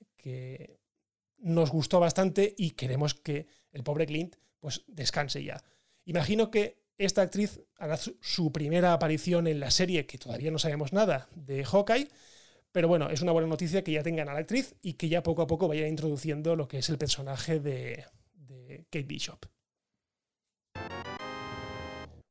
nos 1.39 1.71
gustó 1.71 1.99
bastante 1.99 2.55
y 2.59 2.73
queremos 2.73 3.15
que 3.15 3.47
el 3.73 3.85
pobre 3.85 4.05
Clint 4.05 4.37
pues 4.61 4.85
descanse 4.87 5.43
ya. 5.43 5.65
Imagino 6.05 6.51
que 6.51 6.85
esta 6.99 7.23
actriz 7.23 7.59
hará 7.79 7.97
su 7.97 8.53
primera 8.53 8.93
aparición 8.93 9.47
en 9.47 9.61
la 9.61 9.71
serie, 9.71 10.05
que 10.05 10.19
todavía 10.19 10.51
no 10.51 10.59
sabemos 10.59 10.93
nada, 10.93 11.31
de 11.35 11.65
Hawkeye, 11.65 12.11
pero 12.75 12.89
bueno, 12.89 13.09
es 13.09 13.23
una 13.23 13.31
buena 13.31 13.47
noticia 13.47 13.85
que 13.85 13.93
ya 13.93 14.03
tengan 14.03 14.29
a 14.29 14.35
la 14.35 14.41
actriz 14.41 14.75
y 14.83 14.95
que 14.95 15.09
ya 15.09 15.23
poco 15.23 15.43
a 15.43 15.47
poco 15.47 15.69
vaya 15.69 15.87
introduciendo 15.87 16.57
lo 16.57 16.67
que 16.67 16.79
es 16.79 16.89
el 16.89 16.99
personaje 16.99 17.61
de, 17.61 18.05
de 18.35 18.85
Kate 18.91 19.05
Bishop. 19.05 19.47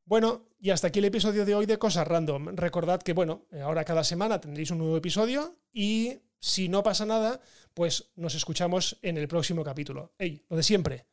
Bueno, 0.03 0.49
y 0.59 0.71
hasta 0.71 0.87
aquí 0.87 0.99
el 0.99 1.05
episodio 1.05 1.45
de 1.45 1.55
hoy 1.55 1.65
de 1.65 1.77
Cosas 1.79 2.05
Random. 2.05 2.57
Recordad 2.57 3.01
que, 3.01 3.13
bueno, 3.13 3.45
ahora 3.63 3.85
cada 3.85 4.03
semana 4.03 4.41
tendréis 4.41 4.69
un 4.71 4.79
nuevo 4.79 4.97
episodio 4.97 5.59
y 5.71 6.19
si 6.41 6.67
no 6.67 6.83
pasa 6.83 7.05
nada, 7.05 7.39
pues 7.73 8.11
nos 8.17 8.35
escuchamos 8.35 8.99
en 9.01 9.17
el 9.17 9.29
próximo 9.29 9.63
capítulo. 9.63 10.13
Ey, 10.17 10.43
lo 10.49 10.57
de 10.57 10.63
siempre. 10.63 11.05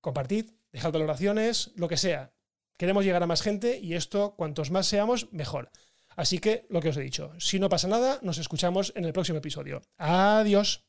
Compartid, 0.00 0.46
dejad 0.72 0.92
valoraciones, 0.92 1.72
lo 1.76 1.88
que 1.88 1.98
sea. 1.98 2.32
Queremos 2.78 3.04
llegar 3.04 3.22
a 3.22 3.26
más 3.26 3.42
gente 3.42 3.78
y 3.78 3.92
esto, 3.92 4.34
cuantos 4.34 4.70
más 4.70 4.86
seamos, 4.86 5.30
mejor. 5.30 5.70
Así 6.16 6.38
que, 6.38 6.66
lo 6.70 6.80
que 6.80 6.88
os 6.88 6.96
he 6.96 7.02
dicho, 7.02 7.32
si 7.38 7.58
no 7.60 7.68
pasa 7.68 7.88
nada, 7.88 8.18
nos 8.22 8.38
escuchamos 8.38 8.92
en 8.96 9.04
el 9.04 9.12
próximo 9.12 9.38
episodio. 9.38 9.82
Adiós. 9.98 10.84